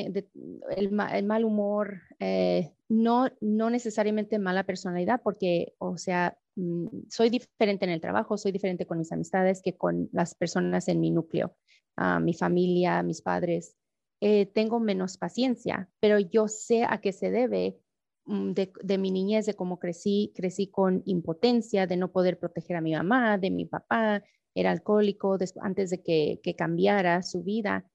el, 0.77 0.93
mal 0.93 1.45
humor, 1.45 2.03
eh, 2.21 2.71
no, 2.89 3.29
no 3.41 3.71
necesariamente 3.71 4.39
mala 4.39 4.63
personalidad, 4.63 5.21
porque, 5.25 5.75
o 5.79 5.99
sea, 5.99 6.39
mm, 6.55 6.87
soy 7.09 7.29
diferente 7.29 7.87
en 7.87 7.91
el 7.91 8.01
trabajo, 8.01 8.39
soy 8.39 8.53
diferente 8.53 8.87
con 8.87 8.99
mis 8.99 9.11
amistades 9.11 9.63
que 9.65 9.77
con 9.77 10.09
las 10.13 10.37
personas 10.37 10.87
en 10.87 11.01
mi 11.01 11.11
núcleo, 11.11 11.57
ah, 11.97 12.21
mi 12.21 12.35
familia, 12.35 13.03
mis 13.03 13.21
padres. 13.21 13.75
Eh, 14.21 14.47
tengo 14.47 14.79
menos 14.79 15.19
paciencia, 15.19 15.91
pero 15.99 16.21
yo 16.21 16.47
sé 16.47 16.85
a 16.85 17.01
qué 17.01 17.13
se 17.13 17.33
debe 17.33 17.81
mm, 18.27 18.53
de, 18.53 18.99
mi 18.99 19.11
niñez, 19.11 19.47
de 19.47 19.55
cómo 19.55 19.81
crecí, 19.81 20.33
crecí 20.37 20.69
con 20.69 21.03
impotencia, 21.05 21.89
de 21.89 21.97
no 21.97 22.13
poder 22.13 22.39
proteger 22.39 22.77
a 22.77 22.81
mi 22.81 22.93
mamá, 22.93 23.39
de 23.39 23.51
mi 23.51 23.65
papá, 23.65 24.23
era 24.55 24.71
alcohólico 24.71 25.37
antes 25.63 25.91
de 25.91 26.01
que, 26.01 26.39
que 26.45 26.55
cambiara 26.55 27.25
su 27.25 27.43
vida 27.43 27.91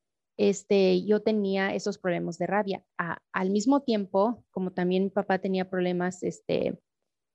este, 0.50 1.04
yo 1.04 1.22
tenía 1.22 1.76
esos 1.76 2.00
problemas 2.00 2.40
de 2.40 2.48
rabia. 2.48 2.84
al 3.32 3.52
mismo 3.52 3.82
tiempo, 3.82 4.44
como 4.50 4.72
también 4.72 5.04
mi 5.04 5.10
papá 5.12 5.38
tenía 5.38 5.70
problemas, 5.70 6.24
este, 6.24 6.80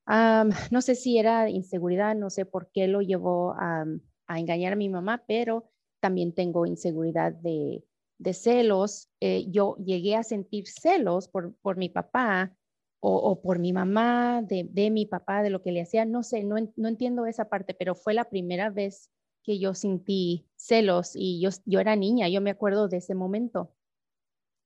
no 0.09 0.81
sé 0.81 0.97
si 0.97 1.16
era 1.16 1.49
inseguridad, 1.49 2.16
no 2.16 2.31
sé 2.31 2.47
por 2.47 2.69
qué 2.73 2.88
lo 2.88 3.03
llevó 3.03 3.53
a, 3.53 3.85
engañar 4.29 4.73
a 4.73 4.77
mi 4.77 4.88
mamá, 4.88 5.23
pero 5.29 5.71
también 6.01 6.35
tengo 6.35 6.66
inseguridad 6.66 7.33
de, 7.33 7.85
celos. 8.33 9.09
Eh, 9.21 9.47
yo 9.51 9.77
llegué 9.77 10.16
a 10.16 10.25
sentir 10.25 10.66
celos 10.66 11.29
por, 11.29 11.55
por 11.62 11.77
mi 11.77 11.88
papá 11.88 12.57
o, 12.99 13.40
por 13.40 13.61
mi 13.61 13.73
mamá, 13.73 14.42
de, 14.42 14.66
de, 14.69 14.90
mi 14.90 15.07
papá, 15.07 15.45
de 15.45 15.51
lo 15.51 15.62
que 15.62 15.71
le 15.71 15.83
hacía. 15.83 16.05
No 16.05 16.25
sé, 16.25 16.42
no, 16.42 16.57
no 16.75 16.88
entiendo 16.88 17.27
esa 17.27 17.49
parte, 17.49 17.73
pero 17.73 17.95
fue 17.95 18.14
la 18.14 18.25
primera 18.25 18.69
vez 18.69 19.12
que 19.47 19.61
yo 19.61 19.75
sentí 19.75 20.45
celos 20.57 21.13
y 21.15 21.41
yo, 21.41 21.51
yo 21.65 21.79
era 21.79 21.95
niña, 21.95 22.29
yo 22.29 22.41
me 22.41 22.51
acuerdo 22.51 22.89
de 22.89 22.97
ese 22.97 23.15
momento. 23.15 23.73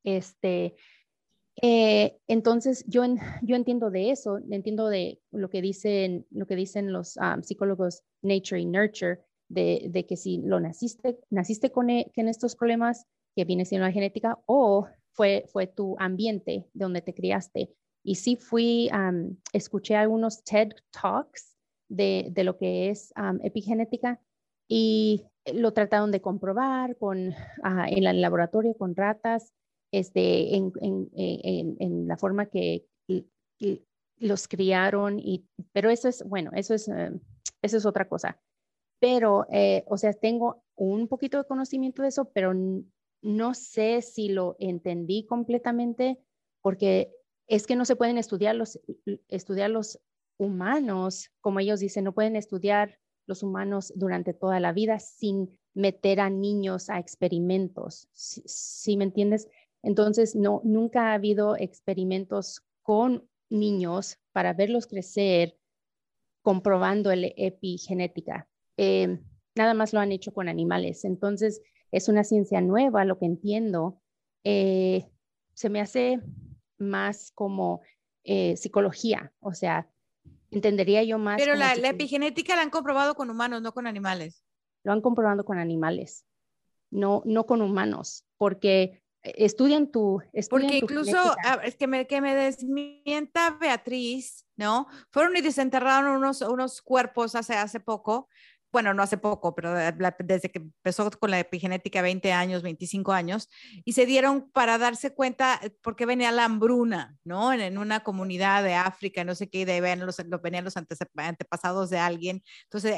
Este, 0.03 0.75
eh, 1.61 2.19
entonces 2.27 2.85
yo, 2.89 3.05
yo 3.43 3.57
entiendo 3.57 3.91
de 3.91 4.11
eso, 4.11 4.39
entiendo 4.51 4.89
de 4.89 5.21
lo 5.31 5.51
que 5.51 5.61
dicen, 5.61 6.27
lo 6.31 6.47
que 6.47 6.57
dicen 6.57 6.95
los 6.95 7.19
ah, 7.19 7.39
psicólogos 7.43 8.03
nature 8.23 8.59
y 8.59 8.65
nurture, 8.65 9.21
de, 9.49 9.89
de, 9.91 10.07
que 10.07 10.17
si 10.17 10.39
lo 10.39 10.61
naciste, 10.61 11.19
naciste 11.29 11.71
con, 11.71 11.91
e, 11.91 12.11
con, 12.15 12.29
estos 12.29 12.57
problemas, 12.57 13.07
que 13.37 13.45
viene 13.45 13.67
siendo 13.67 13.87
la 13.87 13.93
genética, 13.93 14.39
o 14.47 14.87
fue, 15.13 15.45
fue 15.53 15.67
tu 15.67 15.97
ambiente 15.99 16.69
de 16.73 16.85
donde 16.85 17.03
te 17.03 17.13
criaste. 17.13 17.71
Y 18.03 18.15
sí 18.15 18.37
fui, 18.37 18.89
escuché 19.53 19.97
algunos 19.97 20.43
TED 20.45 20.71
Talks 20.91 21.57
de, 21.89 22.29
de 22.31 22.45
lo 22.45 22.57
que 22.57 22.89
es 22.89 23.13
epigenética 23.43 24.21
y 24.73 25.27
lo 25.53 25.73
trataron 25.73 26.13
de 26.13 26.21
comprobar 26.21 26.97
con, 26.97 27.35
en 27.65 28.07
el 28.07 28.21
laboratorio 28.21 28.75
con 28.75 28.95
ratas, 28.95 29.53
este, 29.93 30.55
en, 30.55 30.73
en, 30.81 31.77
en, 31.81 32.07
la 32.07 32.17
forma 32.17 32.47
que, 32.47 32.87
los 34.19 34.47
criaron, 34.47 35.19
y, 35.19 35.49
pero 35.73 35.91
eso 35.91 36.09
es, 36.09 36.23
bueno, 36.23 36.53
eso 36.55 36.75
es, 36.75 36.89
eh, 36.89 37.11
eso 37.63 37.79
es 37.79 37.85
otra 37.85 38.09
cosa. 38.09 38.41
Pero, 39.01 39.47
eh, 39.51 39.83
o 39.89 39.97
sea, 39.97 40.13
tengo 40.13 40.63
un 40.77 41.09
poquito 41.09 41.39
de 41.39 41.49
conocimiento 41.49 42.03
de 42.03 42.09
eso, 42.09 42.31
pero 42.33 42.53
no 43.23 43.55
sé 43.55 44.03
si 44.03 44.29
lo 44.29 44.57
entendí 44.61 45.27
completamente, 45.27 46.21
porque 46.63 47.13
es 47.49 47.67
que 47.67 47.77
no 47.77 47.85
se 47.87 47.97
pueden 47.97 48.19
estudiar 48.19 48.55
los, 48.55 48.79
estudiar 49.29 49.71
los 49.71 49.99
humanos, 50.39 51.31
como 51.41 51.59
ellos 51.59 51.81
dicen, 51.81 52.05
no 52.05 52.13
pueden 52.13 52.37
estudiar 52.37 53.01
los 53.31 53.43
humanos 53.43 53.93
durante 53.97 54.35
toda 54.35 54.61
la 54.61 54.73
vida 54.73 54.99
sin 54.99 55.57
meter 55.73 56.21
a 56.21 56.29
niños 56.29 56.91
a 56.91 56.99
experimentos. 56.99 58.09
¿Sí, 58.13 58.97
me 58.97 59.05
entiendes? 59.05 59.49
Entonces, 59.83 60.35
no, 60.35 60.61
nunca 60.65 61.11
ha 61.11 61.15
habido 61.15 61.57
experimentos 61.57 62.63
con 62.83 63.29
niños 63.49 64.19
para 64.33 64.53
verlos 64.53 64.87
crecer 64.87 65.57
comprobando 66.43 67.15
la 67.15 67.29
epigenética. 67.37 68.49
Eh, 68.77 69.21
nada 69.55 69.75
más 69.75 69.93
lo 69.93 70.01
han 70.01 70.11
hecho 70.11 70.33
con 70.33 70.49
animales. 70.49 71.05
Entonces, 71.05 71.63
es 71.93 72.09
una 72.09 72.25
ciencia 72.25 72.61
nueva, 72.61 73.05
lo 73.05 73.17
que 73.19 73.27
entiendo. 73.27 74.01
Eh, 74.43 75.07
se 75.55 75.71
me 75.71 75.81
hace 75.81 76.21
más 76.79 77.31
como 77.31 77.83
eh, 78.25 78.57
psicología, 78.57 79.33
o 79.39 79.53
sea, 79.53 79.89
entendería 80.51 81.03
yo 81.03 81.19
más. 81.19 81.39
Pero 81.39 81.55
la, 81.55 81.75
epigenética 81.75 82.57
la 82.57 82.63
han 82.63 82.71
comprobado 82.71 83.15
con 83.15 83.31
humanos, 83.31 83.63
no 83.63 83.73
con 83.73 83.87
animales. 83.87 84.45
Lo 84.85 84.93
han 84.93 85.01
comprobado 85.01 85.45
con 85.45 85.59
animales, 85.59 86.25
no, 86.91 87.23
no 87.25 87.47
con 87.47 87.61
humanos, 87.63 88.25
porque 88.37 89.03
estudian 89.23 89.91
tu... 89.91 90.23
porque 90.49 90.79
incluso, 90.79 91.19
ah, 91.45 91.61
es 91.63 91.77
que 91.77 91.87
me, 91.87 92.07
que 92.07 92.21
me 92.21 92.35
desmienta 92.35 93.51
Beatriz, 93.61 94.47
¿no? 94.57 94.87
Fueron 95.11 95.37
y 95.37 95.43
desenterraron 95.43 96.17
unos, 96.17 96.41
unos 96.41 96.81
cuerpos 96.81 97.35
hace, 97.35 97.55
hace 97.55 97.81
poco 97.81 98.29
bueno, 98.73 98.95
no 98.95 99.03
hace 99.03 99.19
poco, 99.19 99.55
pero 99.55 99.75
desde 100.19 100.51
que 100.51 100.61
empezó 100.61 101.11
con 101.11 101.31
la 101.31 101.41
epigenética 101.41 102.03
20 102.03 102.33
años, 102.33 102.63
25 102.63 103.13
años, 103.13 103.49
y 103.85 103.93
se 103.93 104.07
dieron 104.07 104.51
para 104.51 104.79
darse 104.79 105.13
cuenta, 105.13 105.59
eh, 105.63 105.71
porque 105.83 106.07
venía 106.07 106.31
la 106.31 106.45
hambruna, 106.45 107.17
¿no? 107.25 107.53
En, 107.53 107.79
una 107.79 108.01
comunidad 108.01 108.63
de 108.63 108.75
África, 108.75 109.25
no 109.25 109.35
sé 109.35 109.49
qué, 109.49 109.67
de 109.67 109.81
venían 109.81 110.07
los, 110.07 110.17
venían 110.43 110.67
antepasados 111.17 111.91
de 111.91 111.99
alguien. 111.99 112.43
Entonces, 112.65 112.97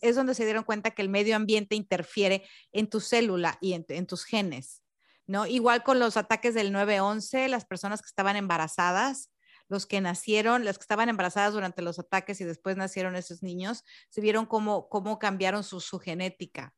es, 0.00 0.14
donde 0.16 0.34
se 0.34 0.44
dieron 0.44 0.64
cuenta 0.64 0.90
que 0.90 1.02
el 1.02 1.08
medio 1.08 1.36
ambiente 1.36 1.76
interfiere 1.76 2.46
en 2.72 2.88
tu 2.88 3.00
célula 3.00 3.58
y 3.60 3.74
en, 3.74 3.84
en 3.88 4.06
tus 4.06 4.24
genes. 4.24 4.82
¿No? 5.26 5.46
Igual 5.46 5.82
con 5.82 5.98
los 5.98 6.18
ataques 6.18 6.52
del 6.52 6.70
9-11, 6.70 7.48
las 7.48 7.64
personas 7.64 8.02
que 8.02 8.08
estaban 8.08 8.36
embarazadas, 8.36 9.30
los 9.68 9.86
que 9.86 10.00
nacieron, 10.00 10.64
las 10.64 10.78
que 10.78 10.82
estaban 10.82 11.08
embarazadas 11.08 11.54
durante 11.54 11.82
los 11.82 11.98
ataques 11.98 12.40
y 12.40 12.44
después 12.44 12.76
nacieron 12.76 13.16
esos 13.16 13.42
niños, 13.42 13.84
se 14.08 14.20
vieron 14.20 14.46
cómo, 14.46 14.88
cómo 14.88 15.18
cambiaron 15.18 15.64
su, 15.64 15.80
su 15.80 15.98
genética. 15.98 16.74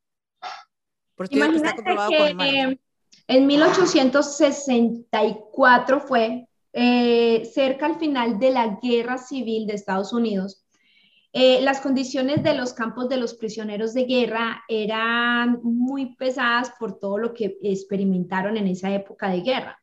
Está 1.17 1.75
comprobado 1.75 2.11
que, 2.11 2.35
con 2.35 2.79
en 3.27 3.47
1864 3.47 6.01
fue 6.01 6.47
eh, 6.73 7.49
cerca 7.53 7.85
al 7.87 7.97
final 7.99 8.39
de 8.39 8.51
la 8.51 8.79
guerra 8.81 9.17
civil 9.17 9.67
de 9.67 9.73
Estados 9.73 10.13
Unidos. 10.13 10.63
Eh, 11.33 11.59
las 11.61 11.81
condiciones 11.81 12.41
de 12.43 12.53
los 12.53 12.71
campos 12.73 13.09
de 13.09 13.17
los 13.17 13.33
prisioneros 13.33 13.93
de 13.93 14.05
guerra 14.05 14.63
eran 14.69 15.59
muy 15.61 16.15
pesadas 16.15 16.71
por 16.79 16.97
todo 16.99 17.17
lo 17.17 17.33
que 17.33 17.57
experimentaron 17.61 18.55
en 18.57 18.67
esa 18.67 18.93
época 18.93 19.29
de 19.29 19.41
guerra. 19.41 19.77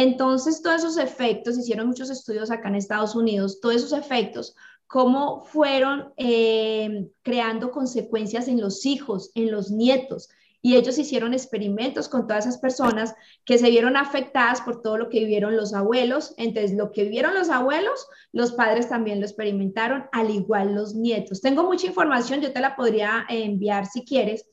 Entonces, 0.00 0.62
todos 0.62 0.84
esos 0.84 0.96
efectos, 0.96 1.58
hicieron 1.58 1.88
muchos 1.88 2.08
estudios 2.08 2.52
acá 2.52 2.68
en 2.68 2.76
Estados 2.76 3.16
Unidos, 3.16 3.60
todos 3.60 3.74
esos 3.74 3.92
efectos, 3.92 4.54
cómo 4.86 5.44
fueron 5.44 6.12
eh, 6.16 7.08
creando 7.22 7.72
consecuencias 7.72 8.46
en 8.46 8.60
los 8.60 8.86
hijos, 8.86 9.32
en 9.34 9.50
los 9.50 9.72
nietos. 9.72 10.28
Y 10.62 10.76
ellos 10.76 10.98
hicieron 10.98 11.34
experimentos 11.34 12.08
con 12.08 12.28
todas 12.28 12.46
esas 12.46 12.60
personas 12.60 13.16
que 13.44 13.58
se 13.58 13.70
vieron 13.70 13.96
afectadas 13.96 14.60
por 14.60 14.82
todo 14.82 14.98
lo 14.98 15.08
que 15.08 15.18
vivieron 15.18 15.56
los 15.56 15.74
abuelos. 15.74 16.32
Entonces, 16.36 16.76
lo 16.76 16.92
que 16.92 17.02
vivieron 17.02 17.34
los 17.34 17.50
abuelos, 17.50 18.06
los 18.30 18.52
padres 18.52 18.88
también 18.88 19.18
lo 19.18 19.26
experimentaron, 19.26 20.04
al 20.12 20.30
igual 20.30 20.76
los 20.76 20.94
nietos. 20.94 21.40
Tengo 21.40 21.64
mucha 21.64 21.88
información, 21.88 22.40
yo 22.40 22.52
te 22.52 22.60
la 22.60 22.76
podría 22.76 23.26
enviar 23.28 23.86
si 23.86 24.04
quieres, 24.04 24.46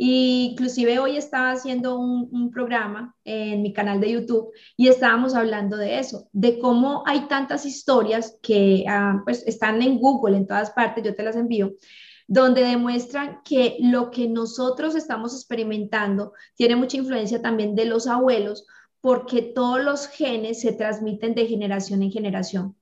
inclusive 0.00 1.00
hoy 1.00 1.16
estaba 1.16 1.50
haciendo 1.50 1.98
un, 1.98 2.50
programa 2.52 3.14
en 3.24 3.62
mi 3.62 3.72
canal 3.72 4.00
de 4.00 4.12
YouTube 4.12 4.50
y 4.76 4.88
estábamos 4.88 5.34
hablando 5.34 5.76
de 5.76 5.98
eso, 5.98 6.28
de 6.32 6.60
cómo 6.60 7.02
hay 7.04 7.26
tantas 7.26 7.66
historias 7.66 8.38
que 8.40 8.84
ah, 8.88 9.20
pues 9.24 9.44
están 9.46 9.82
en 9.82 9.98
Google 9.98 10.36
en 10.36 10.46
todas 10.46 10.70
partes, 10.70 11.04
yo 11.04 11.14
te 11.14 11.24
las 11.24 11.36
envío, 11.36 11.72
donde 12.28 12.62
demuestran 12.62 13.40
que 13.44 13.76
lo 13.80 14.10
que 14.10 14.28
nosotros 14.28 14.94
estamos 14.94 15.34
experimentando 15.34 16.32
tiene 16.54 16.76
mucha 16.76 16.96
influencia 16.96 17.42
también 17.42 17.74
de 17.74 17.84
los 17.84 18.06
abuelos 18.06 18.66
porque 19.00 19.42
todos 19.42 19.82
los 19.82 20.06
genes 20.06 20.60
se 20.60 20.72
transmiten 20.72 21.34
de 21.34 21.46
generación 21.46 22.02
en 22.02 22.12
generación. 22.12 22.77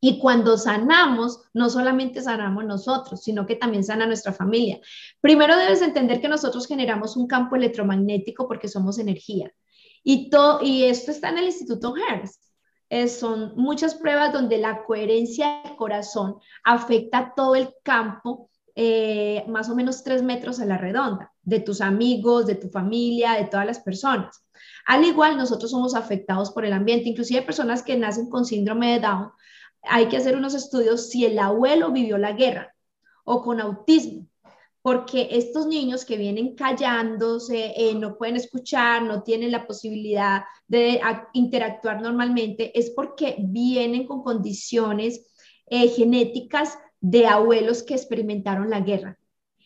Y 0.00 0.18
cuando 0.20 0.56
sanamos, 0.56 1.42
no 1.52 1.70
solamente 1.70 2.22
sanamos 2.22 2.64
nosotros, 2.64 3.22
sino 3.22 3.46
que 3.46 3.56
también 3.56 3.82
sana 3.82 4.06
nuestra 4.06 4.32
familia. 4.32 4.80
Primero 5.20 5.56
debes 5.56 5.82
entender 5.82 6.20
que 6.20 6.28
nosotros 6.28 6.66
generamos 6.66 7.16
un 7.16 7.26
campo 7.26 7.56
electromagnético 7.56 8.46
porque 8.46 8.68
somos 8.68 8.98
energía. 8.98 9.52
Y, 10.04 10.30
todo, 10.30 10.60
y 10.62 10.84
esto 10.84 11.10
está 11.10 11.30
en 11.30 11.38
el 11.38 11.46
Instituto 11.46 11.94
Hertz. 11.96 12.38
son 13.18 13.54
muchas 13.56 13.96
pruebas 13.96 14.32
donde 14.32 14.58
la 14.58 14.84
coherencia 14.84 15.62
del 15.64 15.76
corazón 15.76 16.36
afecta 16.64 17.32
todo 17.34 17.56
el 17.56 17.74
campo 17.82 18.48
eh, 18.80 19.44
más 19.48 19.68
o 19.68 19.74
menos 19.74 20.04
tres 20.04 20.22
metros 20.22 20.60
a 20.60 20.64
la 20.64 20.78
redonda, 20.78 21.32
de 21.42 21.58
tus 21.58 21.80
amigos, 21.80 22.46
de 22.46 22.54
tu 22.54 22.68
familia, 22.68 23.32
de 23.32 23.46
todas 23.46 23.66
las 23.66 23.80
personas. 23.80 24.44
Al 24.86 25.04
igual, 25.04 25.36
nosotros 25.36 25.72
somos 25.72 25.96
afectados 25.96 26.52
por 26.52 26.64
el 26.64 26.72
ambiente, 26.72 27.08
inclusive 27.08 27.42
personas 27.42 27.82
que 27.82 27.96
nacen 27.96 28.30
con 28.30 28.44
síndrome 28.44 28.92
de 28.92 29.00
Down. 29.00 29.32
Hay 29.88 30.08
que 30.08 30.16
hacer 30.16 30.36
unos 30.36 30.54
estudios 30.54 31.10
si 31.10 31.24
el 31.24 31.38
abuelo 31.38 31.90
vivió 31.90 32.18
la 32.18 32.32
guerra 32.32 32.74
o 33.24 33.42
con 33.42 33.60
autismo, 33.60 34.26
porque 34.82 35.28
estos 35.32 35.66
niños 35.66 36.04
que 36.04 36.16
vienen 36.16 36.54
callándose, 36.54 37.74
eh, 37.76 37.94
no 37.94 38.16
pueden 38.16 38.36
escuchar, 38.36 39.02
no 39.02 39.22
tienen 39.22 39.52
la 39.52 39.66
posibilidad 39.66 40.42
de 40.66 41.00
interactuar 41.32 42.00
normalmente, 42.00 42.78
es 42.78 42.90
porque 42.90 43.36
vienen 43.38 44.06
con 44.06 44.22
condiciones 44.22 45.26
eh, 45.66 45.88
genéticas 45.88 46.78
de 47.00 47.26
abuelos 47.26 47.82
que 47.82 47.94
experimentaron 47.94 48.70
la 48.70 48.80
guerra. 48.80 49.18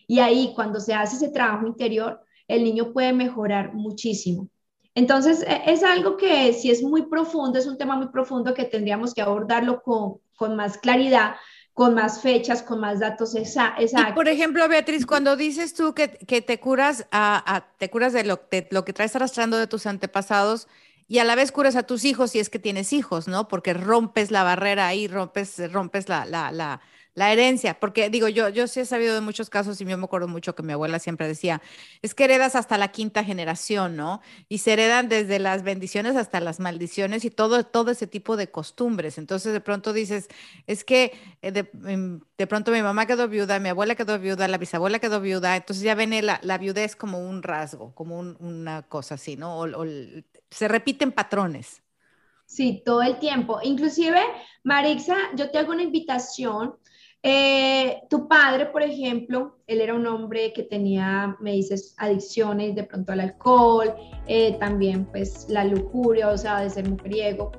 Y 0.06 0.18
ahí, 0.18 0.52
cuando 0.54 0.80
se 0.80 0.94
hace 0.94 1.16
ese 1.16 1.30
trabajo 1.30 1.66
interior, 1.66 2.20
el 2.48 2.64
niño 2.64 2.92
puede 2.92 3.12
mejorar 3.12 3.74
muchísimo. 3.74 4.48
Entonces, 4.94 5.42
e, 5.46 5.62
es 5.66 5.82
algo 5.82 6.16
que 6.16 6.52
si 6.52 6.70
es 6.70 6.82
muy 6.82 7.06
profundo, 7.06 7.58
es 7.58 7.66
un 7.66 7.78
tema 7.78 7.96
muy 7.96 8.08
profundo 8.08 8.54
que 8.54 8.64
tendríamos 8.64 9.14
que 9.14 9.22
abordarlo 9.22 9.82
con, 9.82 10.18
con 10.36 10.56
más 10.56 10.78
claridad, 10.78 11.36
con 11.72 11.94
más 11.94 12.20
fechas, 12.20 12.62
con 12.62 12.80
más 12.80 13.00
datos 13.00 13.34
exactos. 13.34 13.92
Y 14.10 14.12
por 14.12 14.28
ejemplo, 14.28 14.68
Beatriz, 14.68 15.06
cuando 15.06 15.36
dices 15.36 15.74
tú 15.74 15.94
que, 15.94 16.10
que 16.10 16.42
te 16.42 16.60
curas, 16.60 17.06
a, 17.10 17.66
te 17.78 17.88
curas 17.88 18.12
de 18.12 18.24
lo, 18.24 18.40
de 18.50 18.68
lo 18.70 18.84
que 18.84 18.92
traes 18.92 19.16
arrastrando 19.16 19.56
de 19.58 19.66
tus 19.66 19.86
antepasados 19.86 20.68
y 21.08 21.18
a 21.18 21.24
la 21.24 21.34
vez 21.34 21.52
curas 21.52 21.76
a 21.76 21.82
tus 21.84 22.04
hijos 22.04 22.32
si 22.32 22.40
es 22.40 22.50
que 22.50 22.58
tienes 22.58 22.92
hijos, 22.92 23.28
¿no? 23.28 23.48
Porque 23.48 23.74
rompes 23.74 24.30
la 24.30 24.42
barrera 24.42 24.86
ahí, 24.86 25.08
rompes, 25.08 25.72
rompes 25.72 26.08
la, 26.08 26.26
la, 26.26 26.52
la 26.52 26.80
la 27.14 27.32
herencia, 27.32 27.78
porque 27.78 28.08
digo, 28.08 28.28
yo, 28.28 28.48
yo 28.48 28.66
sí 28.66 28.80
he 28.80 28.84
sabido 28.86 29.14
de 29.14 29.20
muchos 29.20 29.50
casos 29.50 29.80
y 29.80 29.84
yo 29.84 29.98
me 29.98 30.04
acuerdo 30.04 30.28
mucho 30.28 30.54
que 30.54 30.62
mi 30.62 30.72
abuela 30.72 30.98
siempre 30.98 31.28
decía, 31.28 31.60
es 32.00 32.14
que 32.14 32.24
heredas 32.24 32.56
hasta 32.56 32.78
la 32.78 32.88
quinta 32.88 33.22
generación, 33.22 33.96
¿no? 33.96 34.22
Y 34.48 34.58
se 34.58 34.72
heredan 34.72 35.08
desde 35.08 35.38
las 35.38 35.62
bendiciones 35.62 36.16
hasta 36.16 36.40
las 36.40 36.58
maldiciones 36.58 37.24
y 37.24 37.30
todo, 37.30 37.64
todo 37.64 37.90
ese 37.90 38.06
tipo 38.06 38.36
de 38.36 38.50
costumbres. 38.50 39.18
Entonces 39.18 39.52
de 39.52 39.60
pronto 39.60 39.92
dices, 39.92 40.28
es 40.66 40.84
que 40.84 41.12
eh, 41.42 41.64
em, 41.86 42.20
de, 42.38 42.46
pronto 42.46 42.72
mi 42.72 42.82
mamá 42.82 43.06
quedó 43.06 43.28
viuda, 43.28 43.58
mi 43.58 43.68
abuela 43.68 43.94
quedó 43.94 44.18
viuda, 44.18 44.48
la 44.48 44.58
bisabuela 44.58 44.98
quedó 44.98 45.20
viuda, 45.20 45.56
entonces 45.56 45.84
ya 45.84 45.94
viene 45.94 46.22
la, 46.22 46.40
la 46.42 46.56
viudez 46.56 46.96
como 46.96 47.18
un 47.28 47.42
rasgo, 47.42 47.94
como 47.94 48.18
una 48.18 48.82
cosa 48.82 49.16
así, 49.16 49.36
¿no? 49.36 49.58
o 49.58 49.84
se 50.50 50.68
repiten 50.68 51.12
patrones. 51.12 51.82
Sí, 52.46 52.82
todo 52.84 53.02
el 53.02 53.18
tiempo. 53.18 53.60
Inclusive, 53.62 54.20
Marixa, 54.62 55.16
yo 55.34 55.50
te 55.50 55.58
hago 55.58 55.72
una 55.72 55.82
invitación 55.82 56.76
eh, 57.24 58.02
tu 58.10 58.26
padre, 58.26 58.66
por 58.66 58.82
ejemplo, 58.82 59.56
él 59.68 59.80
era 59.80 59.94
un 59.94 60.06
hombre 60.06 60.52
que 60.52 60.64
tenía, 60.64 61.36
me 61.40 61.52
dices, 61.52 61.94
adicciones 61.98 62.74
de 62.74 62.82
pronto 62.82 63.12
al 63.12 63.20
alcohol, 63.20 63.94
eh, 64.26 64.56
también 64.58 65.04
pues 65.04 65.46
la 65.48 65.64
lujuria, 65.64 66.28
o 66.28 66.36
sea, 66.36 66.60
de 66.60 66.70
ser 66.70 66.88
mujeriego. 66.88 67.52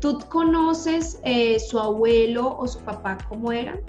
¿Tú 0.00 0.18
conoces 0.30 1.20
eh, 1.24 1.60
su 1.60 1.78
abuelo 1.78 2.56
o 2.58 2.66
su 2.66 2.80
papá 2.80 3.18
cómo 3.28 3.52
eran? 3.52 3.80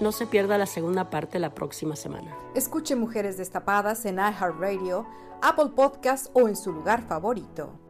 No 0.00 0.10
se 0.10 0.26
pierda 0.26 0.58
la 0.58 0.66
segunda 0.66 1.10
parte 1.10 1.38
la 1.38 1.54
próxima 1.54 1.94
semana. 1.94 2.36
Escuche 2.56 2.96
Mujeres 2.96 3.36
Destapadas 3.36 4.04
en 4.06 4.16
iHeartRadio, 4.16 5.06
Apple 5.42 5.70
Podcast 5.76 6.26
o 6.32 6.48
en 6.48 6.56
su 6.56 6.72
lugar 6.72 7.02
favorito. 7.02 7.89